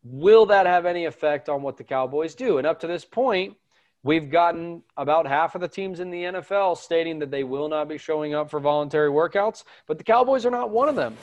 Will 0.03 0.47
that 0.47 0.67
have 0.67 0.85
any 0.85 1.07
effect 1.07 1.49
on 1.49 1.63
what 1.63 1.77
the 1.79 1.85
Cowboys 1.85 2.35
do? 2.35 2.59
And 2.59 2.67
up 2.67 2.81
to 2.81 2.87
this 2.87 3.05
point, 3.05 3.57
We've 4.05 4.31
gotten 4.31 4.83
about 4.99 5.27
half 5.27 5.55
of 5.55 5.63
the 5.63 5.69
teams 5.69 5.99
in 5.99 6.11
the 6.11 6.25
NFL 6.25 6.77
stating 6.77 7.19
that 7.21 7.31
they 7.31 7.43
will 7.43 7.71
not 7.71 7.89
be 7.89 7.97
showing 7.97 8.35
up 8.35 8.51
for 8.51 8.61
voluntary 8.61 9.09
workouts, 9.09 9.65
but 9.87 9.97
the 9.97 10.05
Cowboys 10.05 10.45
are 10.45 10.51
not 10.51 10.69
one 10.69 10.91
of 10.91 10.95
them. 10.95 11.17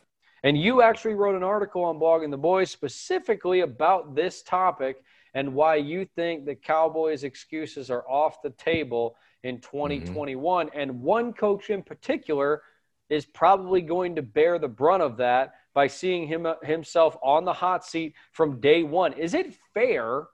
And 0.44 0.58
you 0.58 0.82
actually 0.82 1.14
wrote 1.14 1.36
an 1.36 1.44
article 1.44 1.84
on 1.84 2.00
Blogging 2.00 2.32
the 2.32 2.38
Boys 2.38 2.72
specifically 2.72 3.60
about 3.60 4.16
this 4.16 4.42
topic 4.42 4.98
and 5.34 5.54
why 5.54 5.76
you 5.76 6.06
think 6.16 6.46
the 6.46 6.56
Cowboys' 6.56 7.24
excuses 7.24 7.90
are 7.90 8.08
off 8.10 8.42
the 8.42 8.50
table 8.52 9.16
in 9.44 9.60
2021. 9.62 10.68
Mm-hmm. 10.68 10.80
And 10.80 11.02
one 11.02 11.34
coach 11.34 11.70
in 11.70 11.84
particular 11.84 12.64
is 13.10 13.26
probably 13.26 13.82
going 13.82 14.16
to 14.16 14.22
bear 14.22 14.58
the 14.58 14.68
brunt 14.68 15.04
of 15.04 15.18
that 15.18 15.54
by 15.74 15.88
seeing 15.88 16.28
him 16.28 16.48
himself 16.64 17.18
on 17.22 17.46
the 17.46 17.54
hot 17.54 17.86
seat 17.86 18.16
from 18.32 18.60
day 18.60 18.84
one. 18.84 19.14
Is 19.14 19.34
it 19.34 19.56
fair, 19.74 20.28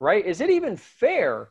right? 0.00 0.24
Is 0.24 0.40
it 0.40 0.50
even 0.50 0.76
fair 0.76 1.50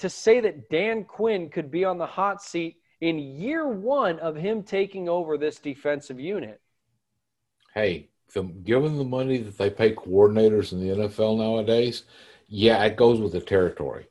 to 0.00 0.08
say 0.08 0.40
that 0.40 0.68
Dan 0.70 1.04
Quinn 1.04 1.48
could 1.48 1.70
be 1.70 1.84
on 1.84 1.98
the 1.98 2.06
hot 2.06 2.42
seat 2.42 2.76
in 3.00 3.18
year 3.18 3.66
one 3.66 4.18
of 4.18 4.36
him 4.36 4.62
taking 4.62 5.08
over 5.08 5.38
this 5.38 5.58
defensive 5.58 6.20
unit? 6.20 6.60
Hey, 7.78 8.08
the, 8.34 8.42
given 8.42 8.98
the 8.98 9.04
money 9.04 9.38
that 9.38 9.56
they 9.56 9.70
pay 9.70 9.94
coordinators 9.94 10.72
in 10.72 10.80
the 10.80 11.08
NFL 11.08 11.38
nowadays, 11.38 12.02
yeah, 12.48 12.82
it 12.82 12.96
goes 12.96 13.20
with 13.20 13.30
the 13.30 13.40
territory. 13.40 14.08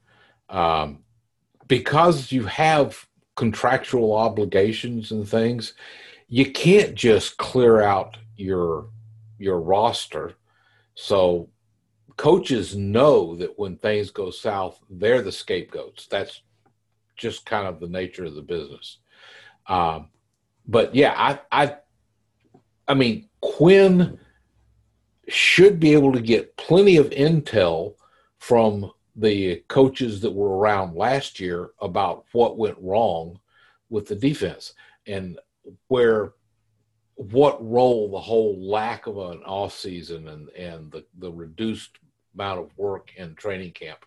Um, 0.50 1.00
because 1.68 2.32
you 2.32 2.46
have 2.46 3.06
contractual 3.36 4.16
obligations 4.16 5.12
and 5.12 5.28
things, 5.28 5.74
you 6.30 6.50
can't 6.50 6.96
just 6.96 7.36
clear 7.36 7.82
out 7.82 8.16
your 8.38 8.88
your 9.38 9.60
roster. 9.60 10.34
So 10.96 11.50
coaches 12.16 12.74
know 12.74 13.36
that 13.36 13.60
when 13.60 13.76
things 13.76 14.12
go 14.12 14.32
south, 14.32 14.80
they're 14.90 15.22
the 15.22 15.32
scapegoats. 15.34 16.08
That's 16.08 16.42
just 17.18 17.46
kind 17.46 17.68
of 17.68 17.82
the 17.82 17.88
nature 17.88 18.24
of 18.24 18.36
the 18.36 18.42
business. 18.42 19.00
Um, 19.68 20.08
but 20.66 20.96
yeah, 20.96 21.14
I, 21.16 21.40
I, 21.52 21.76
I 22.88 22.94
mean, 22.94 23.27
Quinn 23.42 24.20
should 25.28 25.80
be 25.80 25.94
able 25.94 26.14
to 26.14 26.22
get 26.22 26.56
plenty 26.58 26.98
of 26.98 27.10
intel 27.10 27.96
from 28.40 28.92
the 29.16 29.64
coaches 29.68 30.22
that 30.22 30.32
were 30.32 30.58
around 30.58 30.96
last 30.96 31.40
year 31.40 31.72
about 31.82 32.26
what 32.32 32.58
went 32.58 32.78
wrong 32.80 33.40
with 33.90 34.08
the 34.08 34.16
defense 34.16 34.74
and 35.08 35.40
where 35.88 36.34
what 37.16 37.58
role 37.68 38.12
the 38.12 38.20
whole 38.20 38.60
lack 38.60 39.08
of 39.08 39.18
an 39.18 39.42
off 39.44 39.74
season 39.74 40.28
and 40.28 40.50
and 40.50 40.92
the, 40.92 41.04
the 41.18 41.32
reduced 41.32 41.98
amount 42.36 42.60
of 42.60 42.78
work 42.78 43.12
in 43.18 43.34
training 43.34 43.72
camp 43.72 44.06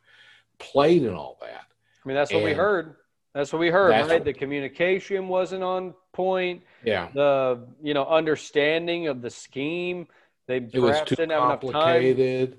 played 0.58 1.02
in 1.02 1.12
all 1.12 1.36
that. 1.40 1.64
I 2.04 2.08
mean, 2.08 2.14
that's 2.14 2.30
what 2.30 2.38
and 2.38 2.44
we 2.44 2.52
heard. 2.52 2.94
That's 3.34 3.52
what 3.52 3.60
we 3.60 3.70
heard, 3.70 3.90
right? 3.90 4.08
What, 4.08 4.24
the 4.24 4.32
communication 4.32 5.28
wasn't 5.28 5.62
on 5.62 5.94
point. 6.12 6.62
Yeah. 6.84 7.08
The 7.14 7.66
you 7.82 7.94
know 7.94 8.06
understanding 8.06 9.06
of 9.06 9.22
the 9.22 9.30
scheme. 9.30 10.08
They 10.46 10.56
it 10.56 10.78
was 10.80 11.00
too 11.02 11.16
complicated. 11.16 12.58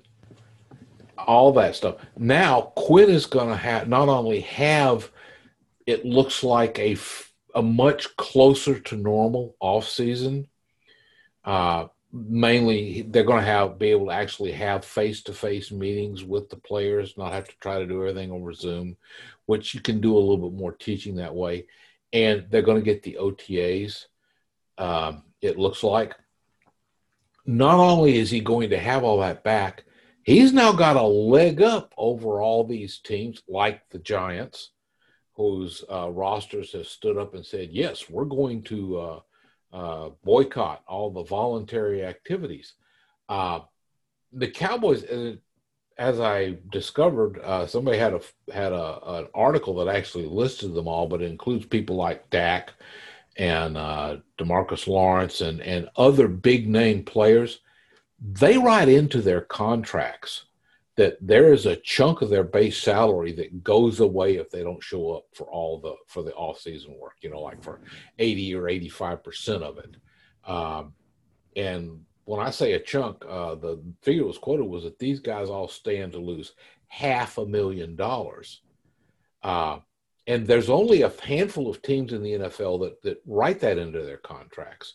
All 1.18 1.52
that 1.52 1.76
stuff. 1.76 1.96
Now 2.16 2.72
Quinn 2.74 3.10
is 3.10 3.26
going 3.26 3.48
to 3.48 3.56
have 3.56 3.86
not 3.86 4.08
only 4.08 4.40
have 4.40 5.10
it 5.86 6.04
looks 6.06 6.42
like 6.42 6.78
a 6.78 6.96
a 7.54 7.62
much 7.62 8.16
closer 8.16 8.78
to 8.78 8.96
normal 8.96 9.56
off 9.60 9.86
season. 9.86 10.48
Uh, 11.44 11.88
mainly 12.12 13.02
they're 13.08 13.24
going 13.24 13.40
to 13.40 13.46
have 13.46 13.78
be 13.78 13.90
able 13.90 14.06
to 14.06 14.12
actually 14.12 14.52
have 14.52 14.84
face-to-face 14.84 15.72
meetings 15.72 16.22
with 16.22 16.48
the 16.50 16.56
players 16.56 17.16
not 17.16 17.32
have 17.32 17.48
to 17.48 17.56
try 17.58 17.78
to 17.78 17.86
do 17.86 18.00
everything 18.00 18.30
over 18.30 18.52
zoom 18.52 18.96
which 19.52 19.74
you 19.74 19.80
can 19.80 20.00
do 20.00 20.16
a 20.16 20.18
little 20.18 20.48
bit 20.48 20.58
more 20.58 20.72
teaching 20.72 21.16
that 21.16 21.34
way 21.34 21.66
and 22.12 22.46
they're 22.50 22.62
going 22.62 22.78
to 22.78 22.84
get 22.84 23.02
the 23.02 23.16
otas 23.20 24.06
um, 24.78 25.22
it 25.40 25.58
looks 25.58 25.82
like 25.82 26.14
not 27.44 27.78
only 27.78 28.16
is 28.18 28.30
he 28.30 28.40
going 28.40 28.70
to 28.70 28.78
have 28.78 29.04
all 29.04 29.20
that 29.20 29.44
back 29.44 29.84
he's 30.22 30.52
now 30.52 30.72
got 30.72 30.96
a 30.96 31.02
leg 31.02 31.60
up 31.60 31.92
over 31.96 32.40
all 32.40 32.64
these 32.64 32.98
teams 32.98 33.42
like 33.48 33.82
the 33.90 33.98
giants 33.98 34.70
whose 35.34 35.84
uh, 35.90 36.10
rosters 36.10 36.72
have 36.72 36.86
stood 36.86 37.18
up 37.18 37.34
and 37.34 37.44
said 37.44 37.68
yes 37.70 38.08
we're 38.08 38.24
going 38.24 38.62
to 38.62 38.98
uh, 38.98 39.20
uh, 39.72 40.10
boycott 40.22 40.82
all 40.86 41.10
the 41.10 41.24
voluntary 41.24 42.04
activities. 42.04 42.74
Uh, 43.28 43.60
the 44.32 44.48
Cowboys, 44.48 45.04
uh, 45.04 45.36
as 45.98 46.20
I 46.20 46.56
discovered, 46.70 47.38
uh, 47.40 47.66
somebody 47.66 47.98
had 47.98 48.14
a 48.14 48.20
had 48.52 48.72
a 48.72 48.98
an 49.06 49.28
article 49.34 49.74
that 49.76 49.94
actually 49.94 50.26
listed 50.26 50.74
them 50.74 50.88
all, 50.88 51.06
but 51.06 51.22
it 51.22 51.30
includes 51.30 51.66
people 51.66 51.96
like 51.96 52.30
Dak 52.30 52.72
and 53.36 53.76
uh, 53.76 54.18
Demarcus 54.38 54.86
Lawrence 54.86 55.40
and 55.40 55.60
and 55.60 55.88
other 55.96 56.28
big 56.28 56.68
name 56.68 57.04
players. 57.04 57.60
They 58.20 58.58
write 58.58 58.88
into 58.88 59.20
their 59.20 59.40
contracts 59.40 60.44
that 60.96 61.16
there 61.20 61.52
is 61.52 61.66
a 61.66 61.76
chunk 61.76 62.20
of 62.20 62.28
their 62.28 62.44
base 62.44 62.78
salary 62.78 63.32
that 63.32 63.64
goes 63.64 64.00
away 64.00 64.36
if 64.36 64.50
they 64.50 64.62
don't 64.62 64.82
show 64.82 65.12
up 65.12 65.24
for 65.34 65.44
all 65.44 65.80
the 65.80 65.94
for 66.06 66.22
the 66.22 66.32
off 66.34 66.60
season 66.60 66.94
work 66.98 67.14
you 67.22 67.30
know 67.30 67.40
like 67.40 67.62
for 67.62 67.80
80 68.18 68.54
or 68.54 68.68
85 68.68 69.24
percent 69.24 69.62
of 69.62 69.78
it 69.78 69.96
um, 70.44 70.92
and 71.56 72.00
when 72.32 72.46
i 72.46 72.50
say 72.50 72.72
a 72.72 72.80
chunk 72.80 73.22
uh, 73.28 73.54
the 73.54 73.78
figure 74.00 74.24
was 74.24 74.38
quoted 74.38 74.64
was 74.64 74.84
that 74.84 74.98
these 74.98 75.20
guys 75.20 75.48
all 75.48 75.68
stand 75.68 76.12
to 76.12 76.18
lose 76.18 76.54
half 76.88 77.38
a 77.38 77.46
million 77.46 77.94
dollars 77.94 78.62
uh, 79.42 79.78
and 80.26 80.46
there's 80.46 80.70
only 80.70 81.02
a 81.02 81.12
handful 81.22 81.68
of 81.68 81.82
teams 81.82 82.12
in 82.12 82.22
the 82.22 82.32
nfl 82.32 82.80
that 82.80 83.00
that 83.02 83.22
write 83.26 83.60
that 83.60 83.78
into 83.78 84.02
their 84.02 84.18
contracts 84.18 84.94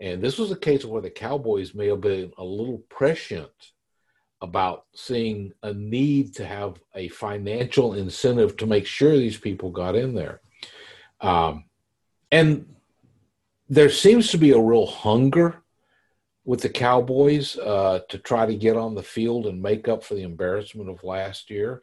and 0.00 0.20
this 0.20 0.38
was 0.38 0.50
a 0.50 0.56
case 0.56 0.84
where 0.84 1.02
the 1.02 1.10
cowboys 1.10 1.74
may 1.74 1.86
have 1.88 2.00
been 2.00 2.32
a 2.38 2.44
little 2.44 2.78
prescient 2.88 3.72
about 4.44 4.84
seeing 4.94 5.52
a 5.62 5.72
need 5.72 6.34
to 6.34 6.44
have 6.44 6.76
a 6.94 7.08
financial 7.08 7.94
incentive 7.94 8.56
to 8.58 8.66
make 8.66 8.86
sure 8.86 9.16
these 9.16 9.38
people 9.38 9.70
got 9.70 9.96
in 9.96 10.14
there. 10.14 10.40
Um, 11.22 11.64
and 12.30 12.66
there 13.70 13.88
seems 13.88 14.30
to 14.30 14.38
be 14.38 14.50
a 14.50 14.60
real 14.60 14.86
hunger 14.86 15.62
with 16.44 16.60
the 16.60 16.68
Cowboys 16.68 17.56
uh, 17.58 18.00
to 18.08 18.18
try 18.18 18.46
to 18.46 18.54
get 18.54 18.76
on 18.76 18.94
the 18.94 19.02
field 19.02 19.46
and 19.46 19.62
make 19.62 19.88
up 19.88 20.04
for 20.04 20.14
the 20.14 20.22
embarrassment 20.22 20.90
of 20.90 21.02
last 21.02 21.50
year. 21.50 21.82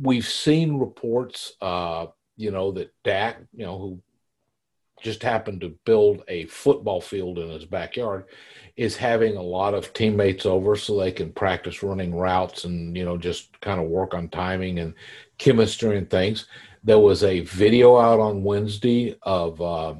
We've 0.00 0.26
seen 0.26 0.78
reports, 0.78 1.54
uh, 1.60 2.06
you 2.36 2.50
know, 2.50 2.70
that 2.72 2.92
Dak, 3.02 3.38
you 3.52 3.66
know, 3.66 3.78
who 3.78 4.02
just 5.02 5.22
happened 5.22 5.60
to 5.60 5.76
build 5.84 6.22
a 6.28 6.46
football 6.46 7.00
field 7.00 7.38
in 7.38 7.50
his 7.50 7.64
backyard 7.64 8.24
is 8.76 8.96
having 8.96 9.36
a 9.36 9.42
lot 9.42 9.74
of 9.74 9.92
teammates 9.92 10.46
over 10.46 10.76
so 10.76 10.98
they 10.98 11.12
can 11.12 11.32
practice 11.32 11.82
running 11.82 12.14
routes 12.14 12.64
and 12.64 12.96
you 12.96 13.04
know 13.04 13.16
just 13.16 13.58
kind 13.60 13.80
of 13.80 13.88
work 13.88 14.14
on 14.14 14.28
timing 14.28 14.78
and 14.78 14.94
chemistry 15.38 15.98
and 15.98 16.08
things 16.08 16.46
there 16.82 16.98
was 16.98 17.22
a 17.24 17.40
video 17.40 17.98
out 17.98 18.20
on 18.20 18.42
wednesday 18.42 19.14
of 19.22 19.60
uh, 19.60 19.94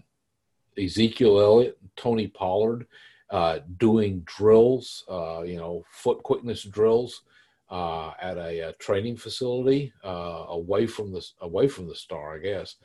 ezekiel 0.79 1.41
elliott 1.41 1.79
tony 1.97 2.27
pollard 2.27 2.87
uh, 3.31 3.59
doing 3.79 4.23
drills 4.25 5.05
uh, 5.09 5.43
you 5.43 5.57
know 5.57 5.85
foot 5.91 6.23
quickness 6.23 6.63
drills 6.63 7.23
uh, 7.71 8.13
at 8.23 8.37
a, 8.37 8.69
a, 8.69 8.73
training 8.75 9.17
facility 9.17 9.93
uh, 10.05 10.45
away 10.49 10.87
from 10.87 11.13
the 11.13 11.27
away 11.41 11.67
from 11.67 11.89
the 11.89 11.95
star 11.95 12.37
i 12.37 12.39
guess 12.39 12.77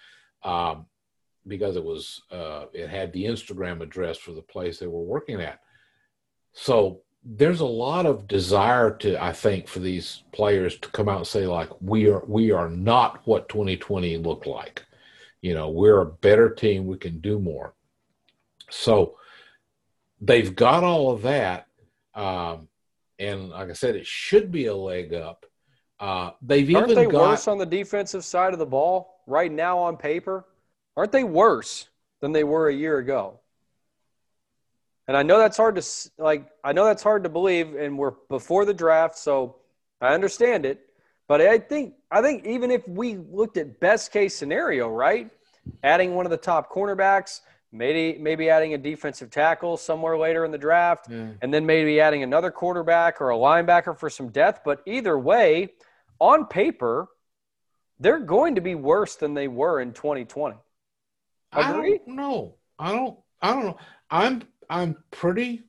um, 0.43 0.85
because 1.47 1.75
it 1.75 1.83
was 1.83 2.21
uh, 2.31 2.65
it 2.73 2.89
had 2.89 3.11
the 3.13 3.25
Instagram 3.25 3.81
address 3.81 4.17
for 4.17 4.31
the 4.31 4.41
place 4.41 4.79
they 4.79 4.87
were 4.87 5.01
working 5.01 5.41
at. 5.41 5.59
So 6.53 7.01
there's 7.23 7.59
a 7.59 7.65
lot 7.65 8.05
of 8.05 8.27
desire 8.27 8.91
to 8.97 9.21
I 9.23 9.31
think 9.31 9.67
for 9.67 9.79
these 9.79 10.23
players 10.31 10.77
to 10.79 10.89
come 10.89 11.09
out 11.09 11.17
and 11.17 11.27
say 11.27 11.47
like 11.47 11.69
we 11.81 12.09
are 12.09 12.23
we 12.27 12.51
are 12.51 12.69
not 12.69 13.21
what 13.25 13.49
2020 13.49 14.17
looked 14.17 14.47
like. 14.47 14.85
You 15.41 15.55
know, 15.55 15.69
we're 15.69 16.01
a 16.01 16.05
better 16.05 16.49
team, 16.49 16.85
we 16.85 16.97
can 16.97 17.19
do 17.19 17.39
more. 17.39 17.73
So 18.71 19.17
they've 20.19 20.55
got 20.55 20.83
all 20.83 21.11
of 21.11 21.21
that. 21.23 21.67
Um, 22.15 22.67
and 23.19 23.49
like 23.49 23.69
I 23.69 23.73
said, 23.73 23.95
it 23.95 24.07
should 24.07 24.51
be 24.51 24.65
a 24.65 24.75
leg 24.75 25.13
up. 25.13 25.45
Uh, 25.99 26.31
they've 26.41 26.75
Aren't 26.75 26.91
even 26.91 27.03
they 27.03 27.11
got, 27.11 27.29
worse 27.29 27.47
on 27.47 27.59
the 27.59 27.65
defensive 27.65 28.25
side 28.25 28.53
of 28.53 28.59
the 28.59 28.65
ball 28.65 29.21
right 29.27 29.51
now 29.51 29.77
on 29.77 29.97
paper? 29.97 30.45
aren't 30.97 31.11
they 31.11 31.23
worse 31.23 31.87
than 32.19 32.31
they 32.31 32.43
were 32.43 32.67
a 32.67 32.73
year 32.73 32.97
ago? 32.97 33.39
And 35.07 35.17
I 35.17 35.23
know 35.23 35.39
that's 35.39 35.57
hard 35.57 35.75
to 35.75 36.11
like. 36.17 36.47
I 36.63 36.73
know 36.73 36.85
that's 36.85 37.03
hard 37.03 37.23
to 37.23 37.29
believe, 37.29 37.75
and 37.75 37.97
we're 37.97 38.13
before 38.29 38.65
the 38.65 38.73
draft, 38.73 39.17
so 39.17 39.57
I 39.99 40.13
understand 40.13 40.65
it. 40.65 40.79
But 41.27 41.41
I 41.41 41.57
think 41.59 41.95
I 42.11 42.21
think 42.21 42.45
even 42.45 42.71
if 42.71 42.87
we 42.87 43.17
looked 43.17 43.57
at 43.57 43.79
best 43.79 44.13
case 44.13 44.35
scenario, 44.35 44.89
right, 44.89 45.29
adding 45.83 46.15
one 46.15 46.25
of 46.25 46.29
the 46.29 46.37
top 46.37 46.71
cornerbacks, 46.71 47.41
maybe 47.71 48.17
maybe 48.19 48.49
adding 48.49 48.73
a 48.73 48.77
defensive 48.77 49.29
tackle 49.29 49.77
somewhere 49.77 50.17
later 50.17 50.45
in 50.45 50.51
the 50.51 50.57
draft, 50.57 51.07
and 51.09 51.53
then 51.53 51.65
maybe 51.65 51.99
adding 51.99 52.23
another 52.23 52.51
quarterback 52.51 53.21
or 53.21 53.31
a 53.31 53.35
linebacker 53.35 53.97
for 53.97 54.09
some 54.09 54.29
depth. 54.29 54.61
But 54.63 54.81
either 54.85 55.17
way, 55.17 55.69
on 56.19 56.45
paper, 56.45 57.07
they're 57.99 58.19
going 58.19 58.55
to 58.55 58.61
be 58.61 58.75
worse 58.75 59.15
than 59.15 59.33
they 59.33 59.47
were 59.47 59.79
in 59.79 59.93
2020. 59.93 60.55
I 61.53 61.71
Agree? 61.71 61.99
don't 62.05 62.15
know. 62.15 62.55
I 62.79 62.91
don't. 62.91 63.19
I 63.41 63.53
don't 63.53 63.65
know. 63.65 63.77
I'm. 64.09 64.43
I'm 64.69 64.95
pretty. 65.11 65.63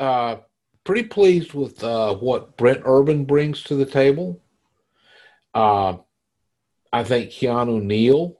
Uh, 0.00 0.36
pretty 0.84 1.04
pleased 1.04 1.54
with 1.54 1.82
uh, 1.82 2.14
what 2.14 2.56
Brent 2.56 2.82
Urban 2.84 3.24
brings 3.24 3.62
to 3.64 3.74
the 3.74 3.86
table. 3.86 4.42
Uh, 5.54 5.96
I 6.92 7.04
think 7.04 7.30
Keanu 7.30 7.82
Neal 7.82 8.36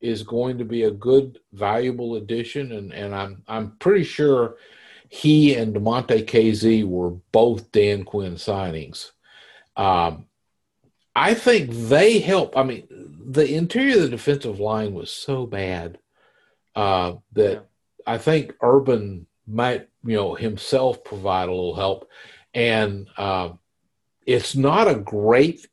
is 0.00 0.22
going 0.22 0.58
to 0.58 0.64
be 0.64 0.84
a 0.84 0.90
good, 0.90 1.38
valuable 1.52 2.16
addition, 2.16 2.72
and, 2.72 2.92
and 2.92 3.14
I'm 3.14 3.42
I'm 3.48 3.72
pretty 3.78 4.04
sure 4.04 4.56
he 5.08 5.54
and 5.54 5.74
Damontae 5.74 6.26
Kazee 6.26 6.84
were 6.86 7.10
both 7.32 7.72
Dan 7.72 8.04
Quinn 8.04 8.34
signings. 8.34 9.10
Um, 9.76 10.26
I 11.16 11.34
think 11.34 11.70
they 11.70 12.20
help. 12.20 12.56
I 12.56 12.62
mean, 12.62 12.86
the 12.90 13.52
interior 13.54 13.96
of 13.96 14.02
the 14.02 14.08
defensive 14.10 14.60
line 14.60 14.94
was 14.94 15.10
so 15.10 15.46
bad 15.46 15.98
uh, 16.76 17.14
that 17.32 17.52
Yeah. 17.52 17.60
I 18.06 18.18
think 18.18 18.54
Urban 18.62 19.26
might, 19.46 19.88
you 20.04 20.16
know, 20.16 20.34
himself 20.34 21.02
provide 21.04 21.48
a 21.48 21.52
little 21.52 21.74
help. 21.74 22.08
And 22.54 23.08
uh, 23.16 23.50
it's 24.26 24.54
not 24.54 24.88
a 24.88 24.94
great 24.94 25.66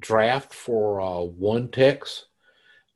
draft 0.00 0.52
for 0.52 1.00
uh, 1.00 1.20
one 1.20 1.68
techs, 1.68 2.26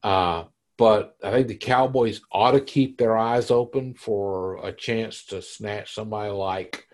uh, 0.03 0.45
but 0.77 1.17
I 1.23 1.31
think 1.31 1.49
the 1.49 1.57
Cowboys 1.57 2.21
ought 2.33 2.53
to 2.53 2.61
keep 2.61 2.99
their 2.99 3.17
eyes 3.17 3.51
open 3.51 3.95
for 3.95 4.57
a 4.67 4.73
chance 4.73 5.25
to 5.27 5.41
snatch 5.41 5.95
somebody 5.95 6.31
like 6.31 6.89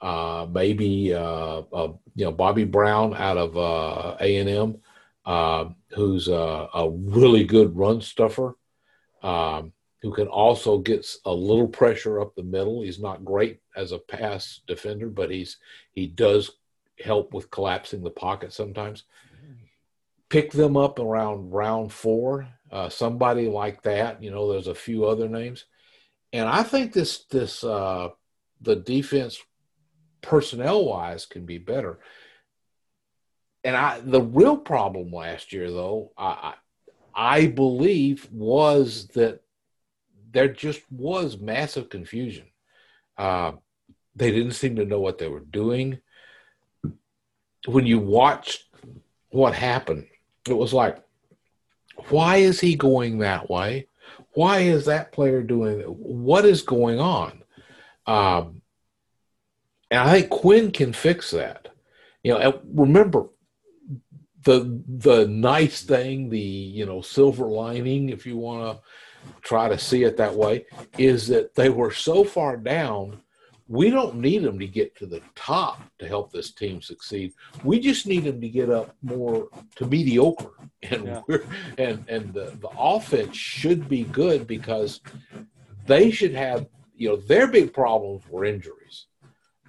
uh, 0.00 0.46
maybe 0.50 1.12
uh, 1.12 1.62
uh, 1.72 1.92
you 2.14 2.24
know 2.24 2.32
Bobby 2.32 2.64
Brown 2.64 3.14
out 3.14 3.36
of 3.36 3.56
uh, 3.56 4.16
A 4.20 4.36
and 4.36 4.48
M, 4.48 4.76
uh, 5.26 5.66
who's 5.90 6.28
a, 6.28 6.68
a 6.72 6.88
really 6.90 7.44
good 7.44 7.76
run 7.76 8.00
stuffer, 8.00 8.56
um, 9.22 9.72
who 10.00 10.12
can 10.12 10.28
also 10.28 10.78
get 10.78 11.06
a 11.24 11.32
little 11.32 11.68
pressure 11.68 12.20
up 12.20 12.34
the 12.34 12.42
middle. 12.42 12.82
He's 12.82 13.00
not 13.00 13.24
great 13.24 13.60
as 13.76 13.92
a 13.92 13.98
pass 13.98 14.60
defender, 14.66 15.08
but 15.08 15.30
he's 15.30 15.58
he 15.92 16.06
does 16.06 16.52
help 17.00 17.34
with 17.34 17.50
collapsing 17.50 18.02
the 18.02 18.10
pocket 18.10 18.52
sometimes. 18.52 19.04
Pick 20.30 20.52
them 20.52 20.76
up 20.76 20.98
around 20.98 21.50
round 21.50 21.92
four, 21.92 22.48
uh, 22.70 22.88
somebody 22.88 23.48
like 23.48 23.82
that. 23.82 24.22
You 24.22 24.30
know, 24.30 24.52
there's 24.52 24.66
a 24.66 24.74
few 24.74 25.06
other 25.06 25.28
names, 25.28 25.64
and 26.32 26.48
I 26.48 26.62
think 26.62 26.92
this 26.92 27.24
this 27.30 27.64
uh, 27.64 28.08
the 28.60 28.76
defense 28.76 29.40
personnel 30.20 30.84
wise 30.84 31.26
can 31.26 31.46
be 31.46 31.58
better. 31.58 31.98
And 33.64 33.76
I 33.76 34.00
the 34.00 34.22
real 34.22 34.56
problem 34.56 35.10
last 35.10 35.52
year 35.52 35.70
though, 35.70 36.12
I 36.16 36.54
I 37.14 37.46
believe 37.46 38.28
was 38.30 39.08
that 39.14 39.40
there 40.30 40.48
just 40.48 40.80
was 40.90 41.38
massive 41.38 41.88
confusion. 41.88 42.46
Uh, 43.16 43.52
they 44.14 44.30
didn't 44.30 44.52
seem 44.52 44.76
to 44.76 44.84
know 44.84 45.00
what 45.00 45.18
they 45.18 45.28
were 45.28 45.40
doing. 45.40 45.98
When 47.66 47.86
you 47.86 47.98
watched 47.98 48.64
what 49.30 49.54
happened, 49.54 50.06
it 50.50 50.56
was 50.56 50.72
like, 50.72 50.98
why 52.08 52.36
is 52.36 52.60
he 52.60 52.74
going 52.74 53.18
that 53.18 53.50
way? 53.50 53.88
Why 54.34 54.60
is 54.60 54.86
that 54.86 55.12
player 55.12 55.42
doing? 55.42 55.80
What 55.80 56.44
is 56.44 56.62
going 56.62 57.00
on? 57.00 57.42
Um, 58.06 58.62
and 59.90 60.00
I 60.00 60.12
think 60.12 60.30
Quinn 60.30 60.70
can 60.70 60.92
fix 60.92 61.30
that. 61.32 61.68
You 62.22 62.34
know, 62.34 62.60
remember 62.72 63.28
the 64.44 64.82
the 64.86 65.26
nice 65.26 65.82
thing, 65.82 66.28
the 66.28 66.38
you 66.38 66.86
know 66.86 67.00
silver 67.00 67.46
lining, 67.46 68.08
if 68.08 68.26
you 68.26 68.36
want 68.36 68.78
to 68.78 68.82
try 69.42 69.68
to 69.68 69.78
see 69.78 70.04
it 70.04 70.16
that 70.16 70.34
way, 70.34 70.66
is 70.96 71.26
that 71.28 71.54
they 71.54 71.68
were 71.68 71.92
so 71.92 72.24
far 72.24 72.56
down. 72.56 73.20
We 73.68 73.90
don't 73.90 74.16
need 74.16 74.42
them 74.42 74.58
to 74.58 74.66
get 74.66 74.96
to 74.96 75.06
the 75.06 75.20
top 75.36 75.82
to 75.98 76.08
help 76.08 76.32
this 76.32 76.52
team 76.52 76.80
succeed. 76.80 77.32
We 77.62 77.78
just 77.78 78.06
need 78.06 78.24
them 78.24 78.40
to 78.40 78.48
get 78.48 78.70
up 78.70 78.96
more 79.02 79.48
to 79.76 79.86
mediocre, 79.86 80.50
and 80.82 81.06
Yeah. 81.06 81.20
we're, 81.28 81.44
and 81.76 82.04
and 82.08 82.32
the, 82.32 82.56
the 82.60 82.70
offense 82.78 83.36
should 83.36 83.88
be 83.88 84.04
good 84.04 84.46
because 84.46 85.00
they 85.86 86.10
should 86.10 86.32
have 86.34 86.66
you 86.96 87.08
know 87.10 87.16
their 87.16 87.46
big 87.46 87.72
problems 87.72 88.22
were 88.28 88.44
injuries. 88.44 89.06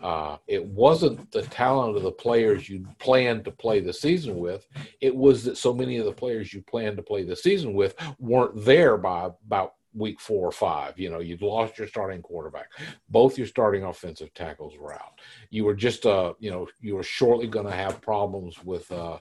Uh, 0.02 0.38
it 0.48 0.66
wasn't 0.66 1.30
the 1.34 1.42
talent 1.42 1.98
of 1.98 2.04
the 2.04 2.12
players 2.12 2.70
you 2.70 2.88
planned 3.00 3.44
to 3.44 3.52
play 3.52 3.82
the 3.82 3.92
season 3.92 4.38
with. 4.38 4.66
It 5.02 5.14
was 5.14 5.44
that 5.44 5.58
so 5.58 5.74
many 5.74 5.98
of 5.98 6.06
the 6.06 6.14
players 6.14 6.54
you 6.54 6.62
planned 6.62 6.96
to 6.96 7.04
play 7.04 7.24
the 7.24 7.36
season 7.36 7.74
with 7.74 7.96
weren't 8.18 8.64
there 8.64 8.98
by 8.98 9.30
about 9.46 9.74
week 9.94 10.20
four 10.20 10.48
or 10.48 10.52
five. 10.52 11.00
You 11.00 11.10
know, 11.10 11.20
you'd 11.20 11.42
lost 11.42 11.78
your 11.78 11.88
starting 11.88 12.22
quarterback. 12.22 12.72
Both 13.10 13.38
your 13.38 13.48
starting 13.48 13.84
offensive 13.84 14.34
tackles 14.34 14.78
were 14.78 14.94
out. 14.94 15.20
You 15.50 15.66
were 15.66 15.76
just, 15.76 16.06
uh, 16.06 16.34
you 16.40 16.52
know, 16.52 16.68
you 16.82 16.96
were 16.96 17.04
shortly 17.04 17.48
going 17.48 17.66
to 17.66 17.72
have 17.72 18.02
problems 18.02 18.64
with 18.64 18.92
uh, 18.92 19.18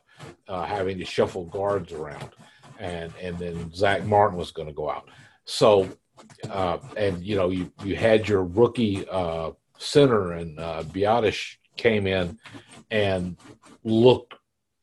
uh, 0.49 0.65
having 0.65 0.99
to 0.99 1.05
shuffle 1.05 1.47
guards 1.47 1.93
around, 1.93 2.31
and 2.79 3.13
and 3.21 3.39
then 3.39 3.73
Zack 3.75 4.05
Martin 4.05 4.39
was 4.39 4.51
going 4.51 4.69
to 4.69 4.75
go 4.75 4.91
out. 4.91 5.09
So, 5.45 5.89
uh, 6.51 6.79
and 6.97 7.25
you 7.25 7.37
know, 7.37 7.51
you 7.51 7.73
you 7.85 7.97
had 7.97 8.29
your 8.29 8.45
rookie. 8.45 9.09
Uh, 9.09 9.53
center 9.79 10.33
and 10.33 10.59
uh, 10.59 10.83
Biadasz 10.85 11.57
came 11.77 12.07
in 12.07 12.39
and 12.91 13.37
looked 13.85 14.35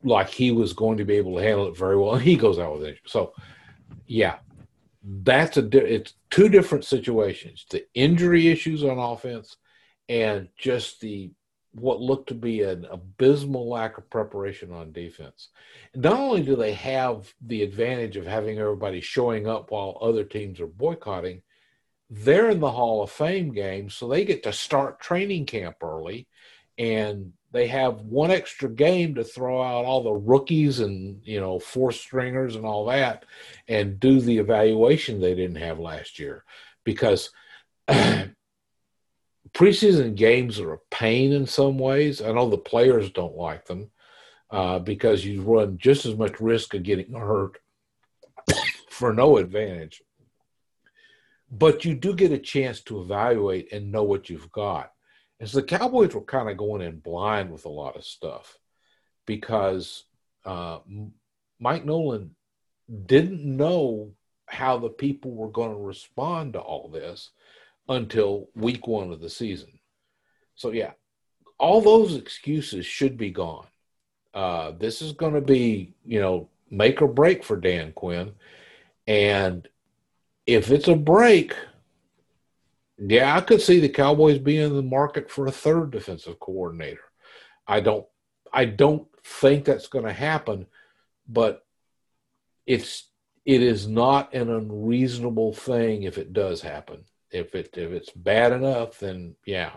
like 0.02 0.28
he 0.28 0.50
was 0.50 0.72
going 0.72 0.98
to 0.98 1.04
be 1.04 1.14
able 1.14 1.36
to 1.36 1.42
handle 1.42 1.68
it 1.68 1.76
very 1.76 1.96
well, 1.96 2.14
and 2.14 2.22
he 2.30 2.36
goes 2.36 2.58
out 2.58 2.78
with 2.78 2.84
it. 2.84 2.98
So, 3.06 3.32
yeah, 4.06 4.36
that's 5.06 5.56
a 5.56 5.94
it's 5.94 6.14
two 6.30 6.48
different 6.48 6.84
situations: 6.84 7.64
the 7.70 7.86
injury 7.94 8.48
issues 8.48 8.82
on 8.82 8.98
offense 8.98 9.56
and 10.08 10.48
just 10.58 11.00
the 11.00 11.30
what 11.72 12.00
looked 12.00 12.28
to 12.28 12.34
be 12.34 12.62
an 12.62 12.86
abysmal 12.90 13.68
lack 13.68 13.98
of 13.98 14.08
preparation 14.08 14.72
on 14.72 14.92
defense. 14.92 15.50
Not 15.94 16.18
only 16.18 16.42
do 16.42 16.56
they 16.56 16.72
have 16.72 17.32
the 17.40 17.62
advantage 17.62 18.16
of 18.16 18.26
having 18.26 18.58
everybody 18.58 19.00
showing 19.00 19.46
up 19.46 19.70
while 19.70 19.98
other 20.00 20.24
teams 20.24 20.58
are 20.60 20.66
boycotting, 20.66 21.42
they're 22.08 22.50
in 22.50 22.60
the 22.60 22.70
Hall 22.70 23.02
of 23.02 23.10
Fame 23.10 23.52
game, 23.52 23.90
so 23.90 24.08
they 24.08 24.24
get 24.24 24.42
to 24.44 24.52
start 24.52 25.00
training 25.00 25.44
camp 25.44 25.76
early, 25.82 26.28
and 26.78 27.32
they 27.52 27.66
have 27.68 28.00
one 28.00 28.30
extra 28.30 28.68
game 28.68 29.14
to 29.14 29.24
throw 29.24 29.62
out 29.62 29.84
all 29.84 30.02
the 30.02 30.12
rookies 30.12 30.80
and 30.80 31.20
you 31.24 31.40
know 31.40 31.58
four 31.58 31.92
stringers 31.92 32.56
and 32.56 32.64
all 32.64 32.86
that, 32.86 33.24
and 33.68 34.00
do 34.00 34.20
the 34.20 34.38
evaluation 34.38 35.20
they 35.20 35.34
didn't 35.34 35.56
have 35.56 35.78
last 35.78 36.18
year, 36.18 36.44
because 36.84 37.30
preseason 39.52 40.14
games 40.14 40.60
are 40.60 40.74
a 40.74 40.78
pain 40.90 41.32
in 41.32 41.46
some 41.46 41.78
ways. 41.78 42.20
I 42.20 42.32
know 42.32 42.50
the 42.50 42.58
players 42.58 43.10
don't 43.10 43.36
like 43.36 43.66
them 43.66 43.90
uh, 44.50 44.78
because 44.78 45.24
you 45.24 45.42
run 45.42 45.78
just 45.78 46.06
as 46.06 46.16
much 46.16 46.40
risk 46.40 46.74
of 46.74 46.82
getting 46.82 47.14
hurt 47.14 47.58
for 48.90 49.12
no 49.12 49.36
advantage 49.38 50.02
but 51.50 51.84
you 51.84 51.94
do 51.94 52.14
get 52.14 52.32
a 52.32 52.38
chance 52.38 52.80
to 52.82 53.00
evaluate 53.00 53.72
and 53.72 53.92
know 53.92 54.02
what 54.02 54.28
you've 54.28 54.50
got. 54.50 54.92
So 55.44 55.60
the 55.60 55.66
Cowboys 55.66 56.14
were 56.14 56.22
kind 56.22 56.48
of 56.48 56.56
going 56.56 56.80
in 56.80 56.98
blind 56.98 57.50
with 57.52 57.66
a 57.66 57.70
lot 57.70 57.96
of 57.96 58.04
stuff 58.04 58.56
because 59.26 60.04
uh, 60.44 60.78
Mike 61.60 61.84
Nolan 61.84 62.34
didn't 63.06 63.44
know 63.44 64.12
how 64.46 64.78
the 64.78 64.88
people 64.88 65.32
were 65.32 65.50
going 65.50 65.70
to 65.70 65.82
respond 65.82 66.54
to 66.54 66.60
all 66.60 66.88
this 66.88 67.30
until 67.88 68.48
week 68.54 68.86
one 68.86 69.12
of 69.12 69.20
the 69.20 69.28
season. 69.28 69.78
So, 70.54 70.70
yeah, 70.70 70.92
all 71.58 71.80
those 71.80 72.16
excuses 72.16 72.86
should 72.86 73.18
be 73.18 73.30
gone. 73.30 73.66
Uh, 74.32 74.72
this 74.72 75.02
is 75.02 75.12
going 75.12 75.34
to 75.34 75.40
be, 75.40 75.94
you 76.04 76.20
know, 76.20 76.48
make 76.70 77.02
or 77.02 77.08
break 77.08 77.44
for 77.44 77.56
Dan 77.56 77.92
Quinn. 77.92 78.32
And 79.06 79.68
if 80.46 80.70
it's 80.70 80.88
a 80.88 80.96
break, 80.96 81.54
yeah, 82.98 83.36
I 83.36 83.40
could 83.40 83.60
see 83.60 83.80
the 83.80 83.88
Cowboys 83.88 84.38
being 84.38 84.66
in 84.66 84.76
the 84.76 84.82
market 84.82 85.30
for 85.30 85.46
a 85.46 85.52
third 85.52 85.90
defensive 85.90 86.40
coordinator. 86.40 87.00
I 87.66 87.80
don't 87.80 88.06
I 88.52 88.64
don't 88.64 89.06
think 89.24 89.64
that's 89.64 89.88
going 89.88 90.06
to 90.06 90.12
happen, 90.12 90.66
but 91.28 91.64
it's 92.66 93.10
it 93.44 93.62
is 93.62 93.86
not 93.86 94.34
an 94.34 94.50
unreasonable 94.50 95.52
thing 95.52 96.02
if 96.02 96.18
it 96.18 96.32
does 96.32 96.62
happen. 96.62 97.04
If 97.30 97.54
it 97.54 97.76
if 97.76 97.92
it's 97.92 98.10
bad 98.10 98.52
enough, 98.52 98.98
then 98.98 99.36
yeah. 99.44 99.72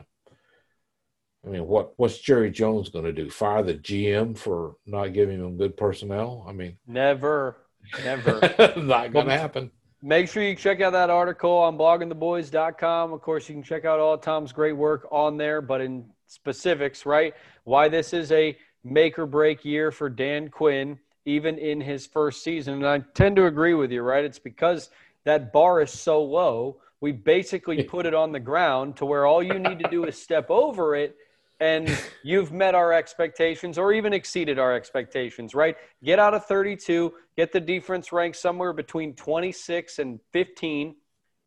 I 1.45 1.49
mean, 1.49 1.67
what 1.67 1.93
what's 1.97 2.19
Jerry 2.19 2.51
Jones 2.51 2.89
going 2.89 3.05
to 3.05 3.13
do? 3.13 3.29
Fire 3.29 3.63
the 3.63 3.73
GM 3.73 4.37
for 4.37 4.75
not 4.85 5.13
giving 5.13 5.39
him 5.39 5.57
good 5.57 5.77
personnel? 5.77 6.45
I 6.47 6.51
mean, 6.51 6.77
Never, 6.87 7.57
never. 8.03 8.39
not 8.77 9.13
going 9.13 9.27
to 9.27 9.37
happen. 9.37 9.71
Make 10.01 10.29
sure 10.29 10.43
you 10.43 10.55
check 10.55 10.79
out 10.79 10.93
that 10.93 11.09
article 11.09 11.51
on 11.51 11.77
bloggingtheboys.com. 11.77 13.11
Of 13.11 13.21
course, 13.21 13.49
you 13.49 13.55
can 13.55 13.63
check 13.63 13.83
out 13.83 13.99
all 13.99 14.17
Tom's 14.17 14.53
great 14.53 14.71
work 14.71 15.05
on 15.11 15.35
there, 15.35 15.61
but 15.61 15.81
in 15.81 16.05
specifics, 16.27 17.05
right? 17.05 17.33
Why 17.65 17.89
this 17.89 18.13
is 18.13 18.31
a 18.31 18.57
make 18.85 19.19
or 19.19 19.25
break 19.25 19.65
year 19.65 19.91
for 19.91 20.09
Dan 20.09 20.47
Quinn, 20.47 20.97
even 21.25 21.57
in 21.57 21.81
his 21.81 22.07
first 22.07 22.43
season. 22.43 22.75
And 22.75 22.87
I 22.87 22.99
tend 23.13 23.35
to 23.35 23.47
agree 23.47 23.73
with 23.73 23.91
you, 23.91 24.01
right? 24.01 24.23
It's 24.23 24.39
because 24.39 24.89
that 25.25 25.51
bar 25.51 25.81
is 25.81 25.91
so 25.91 26.23
low. 26.23 26.77
We 27.01 27.11
basically 27.11 27.83
put 27.83 28.05
it 28.05 28.13
on 28.13 28.31
the 28.31 28.39
ground 28.39 28.95
to 28.97 29.05
where 29.05 29.25
all 29.25 29.43
you 29.43 29.59
need 29.59 29.79
to 29.79 29.89
do 29.89 30.05
is 30.05 30.21
step 30.21 30.49
over 30.49 30.95
it 30.95 31.17
and 31.59 31.89
you've 32.23 32.51
met 32.51 32.75
our 32.75 32.93
expectations 32.93 33.77
or 33.77 33.91
even 33.93 34.13
exceeded 34.13 34.59
our 34.59 34.73
expectations, 34.73 35.53
right? 35.53 35.75
Get 36.03 36.19
out 36.19 36.33
of 36.33 36.45
32, 36.45 37.13
get 37.35 37.51
the 37.51 37.59
defense 37.59 38.11
ranked 38.11 38.37
somewhere 38.37 38.73
between 38.73 39.13
26 39.13 39.99
and 39.99 40.19
15, 40.31 40.95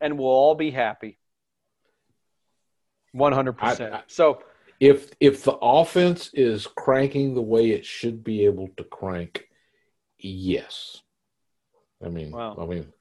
and 0.00 0.18
we'll 0.18 0.28
all 0.28 0.54
be 0.54 0.70
happy. 0.70 1.18
100%. 3.14 3.92
I, 3.92 3.96
I, 3.96 4.02
so 4.06 4.42
if 4.80 5.12
if 5.20 5.44
the 5.44 5.52
offense 5.52 6.30
is 6.32 6.66
cranking 6.66 7.34
the 7.34 7.42
way 7.42 7.70
it 7.70 7.84
should 7.84 8.24
be 8.24 8.46
able 8.46 8.68
to 8.78 8.84
crank, 8.84 9.48
yes. 10.18 11.02
I 12.04 12.08
mean, 12.08 12.32
wow. 12.32 12.56
I 12.58 12.66
mean, 12.66 12.92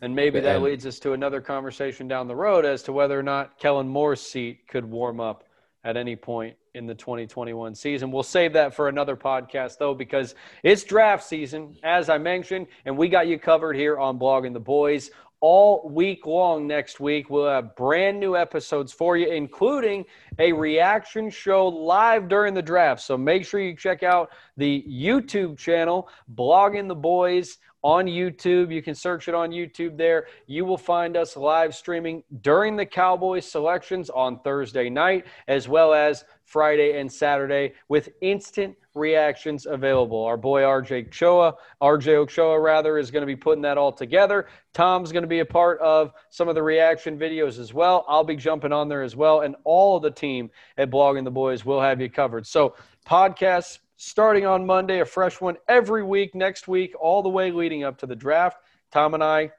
and 0.00 0.14
maybe 0.14 0.40
that 0.40 0.62
leads 0.62 0.86
us 0.86 0.98
to 1.00 1.12
another 1.12 1.40
conversation 1.40 2.08
down 2.08 2.28
the 2.28 2.36
road 2.36 2.64
as 2.64 2.82
to 2.84 2.92
whether 2.92 3.18
or 3.18 3.22
not 3.22 3.58
Kellen 3.58 3.88
Moore's 3.88 4.22
seat 4.22 4.66
could 4.68 4.84
warm 4.84 5.20
up 5.20 5.44
at 5.84 5.96
any 5.96 6.16
point 6.16 6.56
in 6.74 6.86
the 6.86 6.94
2021 6.94 7.74
season. 7.74 8.12
We'll 8.12 8.22
save 8.22 8.52
that 8.52 8.74
for 8.74 8.88
another 8.88 9.16
podcast, 9.16 9.78
though, 9.78 9.94
because 9.94 10.34
it's 10.62 10.84
draft 10.84 11.24
season, 11.24 11.76
as 11.82 12.08
I 12.08 12.18
mentioned, 12.18 12.66
and 12.84 12.96
we 12.96 13.08
got 13.08 13.26
you 13.26 13.38
covered 13.38 13.76
here 13.76 13.98
on 13.98 14.18
Blogging 14.18 14.52
the 14.52 14.60
Boys 14.60 15.10
all 15.40 15.88
week 15.88 16.26
long 16.26 16.66
next 16.66 17.00
week. 17.00 17.30
We'll 17.30 17.48
have 17.48 17.74
brand 17.74 18.20
new 18.20 18.36
episodes 18.36 18.92
for 18.92 19.16
you, 19.16 19.28
including 19.28 20.04
a 20.38 20.52
reaction 20.52 21.30
show 21.30 21.66
live 21.66 22.28
during 22.28 22.52
the 22.52 22.62
draft. 22.62 23.00
So 23.00 23.16
make 23.16 23.46
sure 23.46 23.60
you 23.60 23.74
check 23.74 24.02
out 24.02 24.30
the 24.58 24.84
YouTube 24.88 25.56
channel, 25.56 26.08
Blogging 26.34 26.88
the 26.88 26.94
Boys 26.94 27.58
on 27.82 28.06
YouTube. 28.06 28.72
You 28.72 28.82
can 28.82 28.94
search 28.94 29.28
it 29.28 29.34
on 29.34 29.50
YouTube 29.50 29.96
there. 29.96 30.26
You 30.46 30.64
will 30.64 30.78
find 30.78 31.16
us 31.16 31.36
live 31.36 31.74
streaming 31.74 32.22
during 32.42 32.76
the 32.76 32.86
Cowboys 32.86 33.50
selections 33.50 34.10
on 34.10 34.40
Thursday 34.40 34.90
night, 34.90 35.26
as 35.48 35.68
well 35.68 35.94
as 35.94 36.24
Friday 36.44 36.98
and 36.98 37.10
Saturday 37.10 37.72
with 37.88 38.08
instant 38.20 38.76
reactions 38.94 39.66
available. 39.66 40.24
Our 40.24 40.36
boy 40.36 40.62
RJ 40.62 41.06
Ochoa, 41.06 41.54
RJ 41.80 42.08
Ochoa 42.16 42.60
rather, 42.60 42.98
is 42.98 43.10
going 43.10 43.22
to 43.22 43.26
be 43.26 43.36
putting 43.36 43.62
that 43.62 43.78
all 43.78 43.92
together. 43.92 44.48
Tom's 44.72 45.12
going 45.12 45.22
to 45.22 45.28
be 45.28 45.38
a 45.38 45.44
part 45.44 45.78
of 45.80 46.12
some 46.30 46.48
of 46.48 46.56
the 46.56 46.62
reaction 46.62 47.18
videos 47.18 47.58
as 47.58 47.72
well. 47.72 48.04
I'll 48.08 48.24
be 48.24 48.36
jumping 48.36 48.72
on 48.72 48.88
there 48.88 49.02
as 49.02 49.14
well, 49.14 49.42
and 49.42 49.54
all 49.64 49.96
of 49.96 50.02
the 50.02 50.10
team 50.10 50.50
at 50.76 50.90
Blogging 50.90 51.24
the 51.24 51.30
Boys 51.30 51.64
will 51.64 51.80
have 51.80 52.00
you 52.00 52.10
covered. 52.10 52.46
So 52.46 52.74
podcasts 53.06 53.78
starting 54.02 54.46
on 54.46 54.64
Monday, 54.64 55.00
a 55.00 55.04
fresh 55.04 55.42
one 55.42 55.58
every 55.68 56.02
week 56.02 56.34
next 56.34 56.66
week, 56.66 56.94
all 56.98 57.22
the 57.22 57.28
way 57.28 57.50
leading 57.50 57.84
up 57.84 57.98
to 57.98 58.06
the 58.06 58.16
draft. 58.16 58.56
Tom 58.90 59.12
and 59.12 59.22
I 59.22 59.52